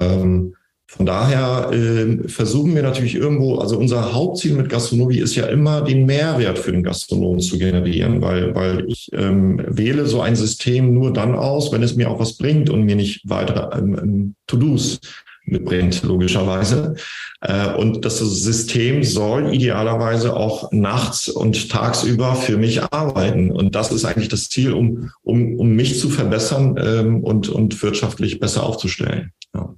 Ähm, 0.00 0.54
von 0.94 1.06
daher 1.06 1.70
äh, 1.72 2.28
versuchen 2.28 2.74
wir 2.74 2.82
natürlich 2.82 3.14
irgendwo, 3.14 3.56
also 3.56 3.78
unser 3.78 4.12
Hauptziel 4.12 4.52
mit 4.52 4.68
Gastronomie 4.68 5.20
ist 5.20 5.34
ja 5.34 5.46
immer, 5.46 5.80
den 5.80 6.04
Mehrwert 6.04 6.58
für 6.58 6.70
den 6.70 6.82
Gastronomen 6.82 7.40
zu 7.40 7.56
generieren, 7.56 8.20
weil, 8.20 8.54
weil 8.54 8.84
ich 8.88 9.08
ähm, 9.14 9.62
wähle 9.66 10.04
so 10.04 10.20
ein 10.20 10.36
System 10.36 10.92
nur 10.92 11.10
dann 11.10 11.34
aus, 11.34 11.72
wenn 11.72 11.82
es 11.82 11.96
mir 11.96 12.10
auch 12.10 12.18
was 12.18 12.36
bringt 12.36 12.68
und 12.68 12.84
mir 12.84 12.94
nicht 12.94 13.22
weitere 13.24 13.74
ähm, 13.78 13.98
ähm 14.02 14.34
To-Dos 14.46 15.00
mitbringt, 15.46 16.02
logischerweise. 16.02 16.94
Äh, 17.40 17.72
und 17.74 18.04
das 18.04 18.18
System 18.18 19.02
soll 19.02 19.54
idealerweise 19.54 20.36
auch 20.36 20.72
nachts 20.72 21.30
und 21.30 21.70
tagsüber 21.70 22.34
für 22.34 22.58
mich 22.58 22.82
arbeiten. 22.82 23.50
Und 23.50 23.74
das 23.74 23.92
ist 23.92 24.04
eigentlich 24.04 24.28
das 24.28 24.50
Ziel, 24.50 24.74
um, 24.74 25.10
um, 25.22 25.58
um 25.58 25.70
mich 25.74 25.98
zu 25.98 26.10
verbessern 26.10 26.76
ähm, 26.78 27.24
und, 27.24 27.48
und 27.48 27.82
wirtschaftlich 27.82 28.40
besser 28.40 28.62
aufzustellen. 28.62 29.32
Ja. 29.54 29.74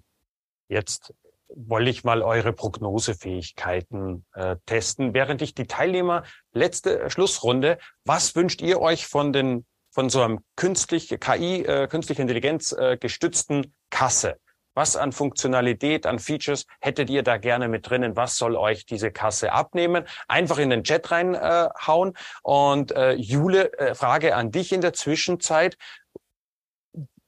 Jetzt 0.74 1.14
wollte 1.54 1.88
ich 1.88 2.02
mal 2.02 2.20
eure 2.20 2.52
Prognosefähigkeiten 2.52 4.26
äh, 4.34 4.56
testen. 4.66 5.14
Während 5.14 5.40
ich 5.40 5.54
die 5.54 5.68
Teilnehmer 5.68 6.24
letzte 6.52 6.98
äh, 6.98 7.10
Schlussrunde, 7.10 7.78
was 8.04 8.34
wünscht 8.34 8.60
ihr 8.60 8.80
euch 8.80 9.06
von 9.06 9.32
den 9.32 9.66
von 9.92 10.10
so 10.10 10.20
einem 10.20 10.40
künstlich 10.56 11.10
KI, 11.20 11.62
äh, 11.62 11.86
künstliche 11.86 12.22
Intelligenz 12.22 12.72
äh, 12.72 12.96
gestützten 12.96 13.72
Kasse? 13.88 14.38
Was 14.74 14.96
an 14.96 15.12
Funktionalität, 15.12 16.06
an 16.06 16.18
Features 16.18 16.66
hättet 16.80 17.08
ihr 17.08 17.22
da 17.22 17.36
gerne 17.36 17.68
mit 17.68 17.88
drinnen? 17.88 18.16
Was 18.16 18.36
soll 18.36 18.56
euch 18.56 18.84
diese 18.84 19.12
Kasse 19.12 19.52
abnehmen? 19.52 20.04
Einfach 20.26 20.58
in 20.58 20.70
den 20.70 20.82
Chat 20.82 21.08
reinhauen. 21.12 22.10
Äh, 22.10 22.18
Und 22.42 22.90
äh, 22.90 23.12
Jule, 23.12 23.72
äh, 23.78 23.94
Frage 23.94 24.34
an 24.34 24.50
dich 24.50 24.72
in 24.72 24.80
der 24.80 24.92
Zwischenzeit 24.92 25.76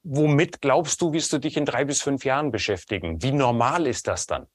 womit 0.07 0.61
glaubst 0.61 1.01
du, 1.01 1.12
wirst 1.12 1.33
du 1.33 1.38
dich 1.38 1.57
in 1.57 1.64
drei 1.64 1.85
bis 1.85 2.01
fünf 2.01 2.25
Jahren 2.25 2.51
beschäftigen? 2.51 3.23
Wie 3.23 3.33
normal 3.33 3.87
ist 3.87 4.07
das 4.07 4.27
dann? 4.27 4.47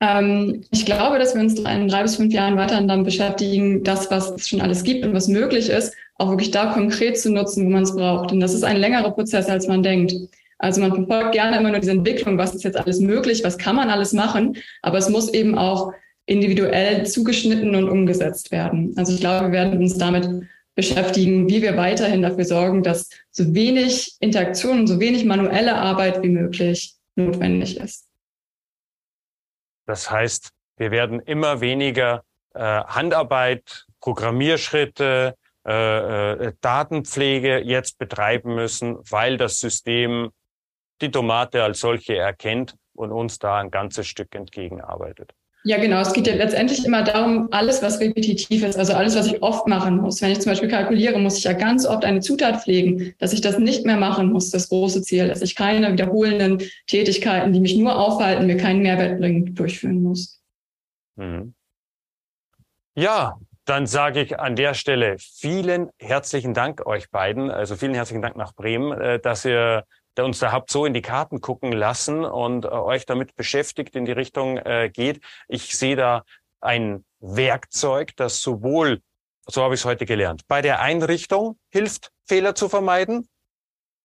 Ähm, 0.00 0.64
ich 0.70 0.86
glaube, 0.86 1.18
dass 1.18 1.34
wir 1.34 1.42
uns 1.42 1.58
in 1.58 1.88
drei 1.88 2.02
bis 2.02 2.16
fünf 2.16 2.32
Jahren 2.32 2.56
weiterhin 2.56 2.86
dann 2.86 3.02
beschäftigen, 3.02 3.82
das, 3.82 4.10
was 4.10 4.30
es 4.30 4.48
schon 4.48 4.60
alles 4.60 4.84
gibt 4.84 5.04
und 5.04 5.14
was 5.14 5.28
möglich 5.28 5.70
ist, 5.70 5.94
auch 6.16 6.28
wirklich 6.30 6.50
da 6.50 6.72
konkret 6.72 7.18
zu 7.18 7.32
nutzen, 7.32 7.66
wo 7.66 7.70
man 7.70 7.82
es 7.82 7.94
braucht. 7.94 8.30
Und 8.30 8.40
das 8.40 8.54
ist 8.54 8.64
ein 8.64 8.76
längerer 8.76 9.10
Prozess, 9.10 9.48
als 9.48 9.66
man 9.66 9.82
denkt. 9.82 10.14
Also 10.58 10.80
man 10.80 10.94
verfolgt 10.94 11.32
gerne 11.32 11.58
immer 11.58 11.70
nur 11.70 11.80
diese 11.80 11.92
Entwicklung, 11.92 12.36
was 12.36 12.54
ist 12.54 12.64
jetzt 12.64 12.76
alles 12.76 13.00
möglich, 13.00 13.42
was 13.44 13.58
kann 13.58 13.76
man 13.76 13.90
alles 13.90 14.12
machen, 14.12 14.56
aber 14.82 14.98
es 14.98 15.08
muss 15.08 15.32
eben 15.32 15.56
auch 15.56 15.92
individuell 16.26 17.06
zugeschnitten 17.06 17.74
und 17.74 17.88
umgesetzt 17.88 18.50
werden. 18.50 18.92
Also 18.96 19.14
ich 19.14 19.20
glaube, 19.20 19.46
wir 19.46 19.52
werden 19.52 19.78
uns 19.78 19.96
damit 19.96 20.28
beschäftigen, 20.78 21.48
wie 21.48 21.60
wir 21.60 21.76
weiterhin 21.76 22.22
dafür 22.22 22.44
sorgen, 22.44 22.84
dass 22.84 23.10
so 23.32 23.52
wenig 23.52 24.16
Interaktion, 24.20 24.86
so 24.86 25.00
wenig 25.00 25.24
manuelle 25.24 25.74
Arbeit 25.74 26.22
wie 26.22 26.28
möglich 26.28 26.94
notwendig 27.16 27.78
ist. 27.78 28.06
Das 29.86 30.08
heißt, 30.08 30.50
wir 30.76 30.92
werden 30.92 31.18
immer 31.18 31.60
weniger 31.60 32.22
äh, 32.54 32.60
Handarbeit, 32.60 33.86
Programmierschritte, 33.98 35.34
äh, 35.66 35.72
äh, 36.46 36.52
Datenpflege 36.60 37.58
jetzt 37.58 37.98
betreiben 37.98 38.54
müssen, 38.54 38.98
weil 39.10 39.36
das 39.36 39.58
System 39.58 40.30
die 41.00 41.10
Tomate 41.10 41.64
als 41.64 41.80
solche 41.80 42.16
erkennt 42.16 42.76
und 42.94 43.10
uns 43.10 43.40
da 43.40 43.58
ein 43.58 43.72
ganzes 43.72 44.06
Stück 44.06 44.32
entgegenarbeitet. 44.32 45.34
Ja, 45.64 45.76
genau. 45.78 46.00
Es 46.00 46.12
geht 46.12 46.26
ja 46.26 46.34
letztendlich 46.34 46.84
immer 46.84 47.02
darum, 47.02 47.48
alles, 47.50 47.82
was 47.82 48.00
repetitiv 48.00 48.62
ist, 48.62 48.78
also 48.78 48.94
alles, 48.94 49.16
was 49.16 49.26
ich 49.26 49.42
oft 49.42 49.66
machen 49.66 49.96
muss. 49.96 50.22
Wenn 50.22 50.30
ich 50.30 50.40
zum 50.40 50.52
Beispiel 50.52 50.68
kalkuliere, 50.68 51.18
muss 51.18 51.38
ich 51.38 51.44
ja 51.44 51.52
ganz 51.52 51.84
oft 51.84 52.04
eine 52.04 52.20
Zutat 52.20 52.62
pflegen, 52.62 53.14
dass 53.18 53.32
ich 53.32 53.40
das 53.40 53.58
nicht 53.58 53.84
mehr 53.84 53.96
machen 53.96 54.30
muss, 54.32 54.50
das 54.50 54.68
große 54.68 55.02
Ziel, 55.02 55.28
dass 55.28 55.42
ich 55.42 55.56
keine 55.56 55.92
wiederholenden 55.92 56.62
Tätigkeiten, 56.86 57.52
die 57.52 57.60
mich 57.60 57.76
nur 57.76 57.98
aufhalten, 57.98 58.46
mir 58.46 58.56
keinen 58.56 58.82
Mehrwert 58.82 59.18
bringen, 59.18 59.54
durchführen 59.54 60.02
muss. 60.02 60.40
Mhm. 61.16 61.54
Ja, 62.94 63.38
dann 63.64 63.86
sage 63.86 64.22
ich 64.22 64.38
an 64.38 64.56
der 64.56 64.74
Stelle 64.74 65.16
vielen 65.18 65.90
herzlichen 65.98 66.54
Dank 66.54 66.86
euch 66.86 67.10
beiden, 67.10 67.50
also 67.50 67.76
vielen 67.76 67.94
herzlichen 67.94 68.22
Dank 68.22 68.36
nach 68.36 68.54
Bremen, 68.54 68.98
äh, 68.98 69.18
dass 69.18 69.44
ihr 69.44 69.84
der 70.18 70.24
uns 70.24 70.40
da 70.40 70.52
habt 70.52 70.70
so 70.70 70.84
in 70.84 70.94
die 70.94 71.00
Karten 71.00 71.40
gucken 71.40 71.72
lassen 71.72 72.24
und 72.24 72.64
äh, 72.64 72.68
euch 72.68 73.06
damit 73.06 73.36
beschäftigt 73.36 73.94
in 73.94 74.04
die 74.04 74.12
Richtung 74.12 74.58
äh, 74.58 74.90
geht. 74.92 75.22
Ich 75.46 75.78
sehe 75.78 75.96
da 75.96 76.24
ein 76.60 77.04
Werkzeug, 77.20 78.16
das 78.16 78.42
sowohl, 78.42 79.00
so 79.46 79.62
habe 79.62 79.74
ich 79.74 79.80
es 79.80 79.84
heute 79.84 80.06
gelernt, 80.06 80.42
bei 80.48 80.60
der 80.60 80.80
Einrichtung 80.80 81.56
hilft, 81.70 82.10
Fehler 82.26 82.56
zu 82.56 82.68
vermeiden, 82.68 83.28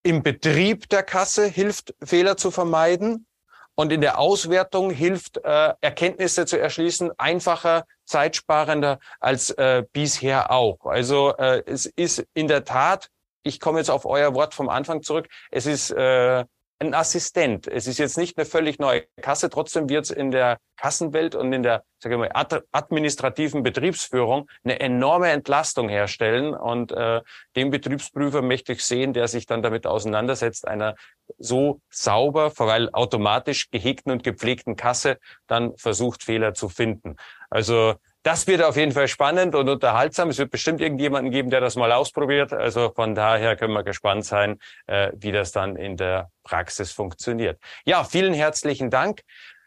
im 0.03 0.21
Betrieb 0.21 0.87
der 0.89 1.01
Kasse 1.01 1.47
hilft, 1.47 1.95
Fehler 2.03 2.37
zu 2.37 2.51
vermeiden 2.51 3.25
und 3.73 3.91
in 3.91 4.01
der 4.01 4.19
Auswertung 4.19 4.91
hilft, 4.91 5.37
äh, 5.37 5.73
Erkenntnisse 5.81 6.45
zu 6.45 6.59
erschließen, 6.59 7.11
einfacher, 7.17 7.85
zeitsparender 8.05 8.99
als 9.19 9.49
äh, 9.49 9.83
bisher 9.91 10.51
auch. 10.51 10.85
Also 10.85 11.35
äh, 11.37 11.63
es 11.65 11.87
ist 11.87 12.23
in 12.35 12.47
der 12.47 12.65
Tat 12.65 13.09
ich 13.43 13.59
komme 13.59 13.79
jetzt 13.79 13.89
auf 13.89 14.05
euer 14.05 14.33
Wort 14.33 14.53
vom 14.53 14.69
Anfang 14.69 15.03
zurück. 15.03 15.27
Es 15.51 15.65
ist 15.65 15.91
äh, 15.91 16.45
ein 16.79 16.93
Assistent. 16.93 17.67
Es 17.67 17.87
ist 17.87 17.97
jetzt 17.97 18.17
nicht 18.17 18.37
eine 18.37 18.45
völlig 18.45 18.79
neue 18.79 19.03
Kasse, 19.21 19.49
trotzdem 19.49 19.89
wird 19.89 20.05
es 20.05 20.11
in 20.11 20.31
der 20.31 20.57
Kassenwelt 20.77 21.35
und 21.35 21.53
in 21.53 21.63
der 21.63 21.83
sage 21.99 22.15
ich 22.15 22.19
mal, 22.19 22.31
administrativen 22.73 23.63
Betriebsführung 23.63 24.49
eine 24.63 24.79
enorme 24.81 25.29
Entlastung 25.29 25.87
herstellen. 25.87 26.53
Und 26.53 26.91
äh, 26.91 27.21
den 27.55 27.71
Betriebsprüfer 27.71 28.41
möchte 28.41 28.73
ich 28.73 28.83
sehen, 28.83 29.13
der 29.13 29.27
sich 29.29 29.45
dann 29.45 29.63
damit 29.63 29.87
auseinandersetzt, 29.87 30.67
einer 30.67 30.95
so 31.37 31.79
sauber, 31.89 32.51
weil 32.57 32.89
automatisch 32.91 33.71
gehegten 33.71 34.11
und 34.11 34.23
gepflegten 34.23 34.75
Kasse 34.75 35.17
dann 35.47 35.75
versucht, 35.77 36.23
Fehler 36.23 36.53
zu 36.53 36.67
finden. 36.67 37.15
Also 37.49 37.95
das 38.23 38.47
wird 38.47 38.63
auf 38.63 38.77
jeden 38.77 38.93
Fall 38.93 39.09
spannend 39.09 39.53
und 39.53 39.67
unterhaltsam. 39.67 40.29
Es 40.29 40.37
wird 40.37 40.49
bestimmt 40.49 40.79
irgendjemanden 40.79 41.29
geben, 41.29 41.49
der 41.49 41.59
das 41.59 41.75
mal 41.75 41.91
ausprobiert. 41.91 42.53
Also 42.53 42.91
von 42.95 43.15
daher 43.15 43.57
können 43.57 43.73
wir 43.73 43.83
gespannt 43.83 44.25
sein, 44.25 44.59
äh, 44.87 45.11
wie 45.13 45.33
das 45.33 45.51
dann 45.51 45.75
in 45.75 45.97
der 45.97 46.31
Praxis 46.43 46.93
funktioniert. 46.93 47.59
Ja, 47.85 48.05
vielen 48.05 48.33
herzlichen 48.33 48.89
Dank. 48.89 49.21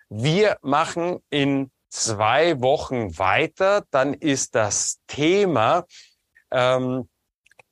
Wir 0.08 0.56
machen 0.62 1.18
in 1.28 1.70
zwei 1.90 2.60
Wochen 2.62 3.18
weiter. 3.18 3.84
Dann 3.90 4.14
ist 4.14 4.54
das 4.54 5.00
Thema 5.06 5.84
ähm, 6.50 7.10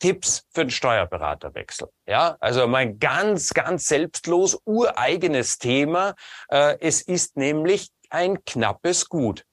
Tipps 0.01 0.45
für 0.53 0.67
den 0.67 0.71
Steuerberaterwechsel. 0.71 1.89
Ja, 2.07 2.37
also 2.41 2.67
mein 2.67 2.99
ganz, 2.99 3.55
ganz 3.55 3.87
selbstlos 3.87 4.61
ureigenes 4.67 5.57
Thema. 5.57 6.15
Äh, 6.49 6.77
es 6.81 7.01
ist 7.01 7.39
nämlich 7.39 7.89
ein 8.11 8.45
knappes 8.45 9.09
Gut 9.09 9.47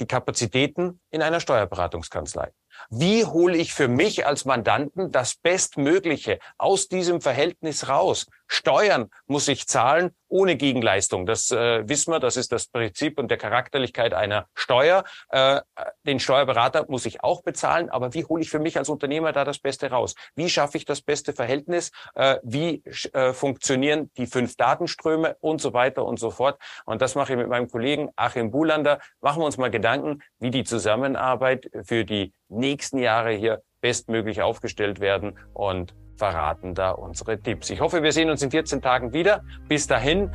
die 0.00 0.06
Kapazitäten 0.06 1.00
in 1.10 1.22
einer 1.22 1.40
Steuerberatungskanzlei. 1.40 2.52
Wie 2.90 3.24
hole 3.24 3.56
ich 3.56 3.72
für 3.72 3.88
mich 3.88 4.26
als 4.26 4.44
Mandanten 4.44 5.10
das 5.10 5.36
Bestmögliche 5.36 6.38
aus 6.58 6.88
diesem 6.88 7.20
Verhältnis 7.20 7.88
raus? 7.88 8.26
Steuern 8.46 9.10
muss 9.26 9.48
ich 9.48 9.66
zahlen 9.66 10.10
ohne 10.28 10.56
Gegenleistung. 10.56 11.26
Das 11.26 11.50
äh, 11.50 11.88
wissen 11.88 12.12
wir, 12.12 12.20
das 12.20 12.36
ist 12.36 12.52
das 12.52 12.66
Prinzip 12.66 13.18
und 13.18 13.30
der 13.30 13.38
Charakterlichkeit 13.38 14.12
einer 14.14 14.46
Steuer. 14.54 15.04
Äh, 15.30 15.60
den 16.04 16.20
Steuerberater 16.20 16.86
muss 16.88 17.06
ich 17.06 17.22
auch 17.22 17.42
bezahlen, 17.42 17.90
aber 17.90 18.14
wie 18.14 18.24
hole 18.24 18.42
ich 18.42 18.50
für 18.50 18.58
mich 18.58 18.76
als 18.76 18.88
Unternehmer 18.88 19.32
da 19.32 19.44
das 19.44 19.58
Beste 19.58 19.90
raus? 19.90 20.14
Wie 20.34 20.50
schaffe 20.50 20.78
ich 20.78 20.84
das 20.84 21.00
beste 21.00 21.32
Verhältnis? 21.32 21.92
Äh, 22.14 22.38
wie 22.42 22.82
äh, 23.12 23.32
funktionieren 23.32 24.10
die 24.16 24.26
fünf 24.26 24.56
Datenströme 24.56 25.36
und 25.40 25.60
so 25.60 25.72
weiter 25.72 26.04
und 26.04 26.18
so 26.18 26.30
fort? 26.30 26.60
Und 26.84 27.02
das 27.02 27.14
mache 27.14 27.32
ich 27.32 27.38
mit 27.38 27.48
meinem 27.48 27.70
Kollegen 27.70 28.10
Achim 28.16 28.50
Bulander. 28.50 29.00
Machen 29.20 29.42
wir 29.42 29.46
uns 29.46 29.58
mal 29.58 29.70
Gedanken, 29.70 30.22
wie 30.38 30.50
die 30.50 30.64
Zusammenarbeit 30.64 31.70
für 31.84 32.04
die 32.04 32.32
nächsten 32.48 32.98
Jahre 32.98 33.32
hier 33.32 33.62
bestmöglich 33.86 34.42
aufgestellt 34.42 34.98
werden 34.98 35.38
und 35.54 35.94
verraten 36.16 36.74
da 36.74 36.90
unsere 36.90 37.40
Tipps. 37.40 37.70
Ich 37.70 37.80
hoffe, 37.80 38.02
wir 38.02 38.10
sehen 38.10 38.30
uns 38.30 38.42
in 38.42 38.50
14 38.50 38.82
Tagen 38.82 39.12
wieder. 39.12 39.44
Bis 39.68 39.86
dahin, 39.86 40.32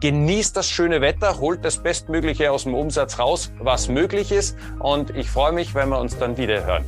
genießt 0.00 0.56
das 0.56 0.68
schöne 0.68 1.00
Wetter, 1.00 1.38
holt 1.38 1.64
das 1.64 1.80
Bestmögliche 1.80 2.50
aus 2.50 2.64
dem 2.64 2.74
Umsatz 2.74 3.20
raus, 3.20 3.52
was 3.60 3.86
möglich 3.86 4.32
ist. 4.32 4.58
Und 4.80 5.10
ich 5.16 5.30
freue 5.30 5.52
mich, 5.52 5.76
wenn 5.76 5.90
wir 5.90 6.00
uns 6.00 6.18
dann 6.18 6.36
wieder 6.36 6.66
hören. 6.66 6.84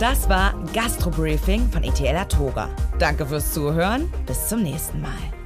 Das 0.00 0.28
war 0.28 0.54
Gastro 0.74 1.10
Briefing 1.10 1.68
von 1.70 1.84
ETL 1.84 2.16
Atora. 2.16 2.68
Danke 2.98 3.24
fürs 3.26 3.52
Zuhören. 3.52 4.12
Bis 4.26 4.48
zum 4.48 4.64
nächsten 4.64 5.00
Mal. 5.00 5.37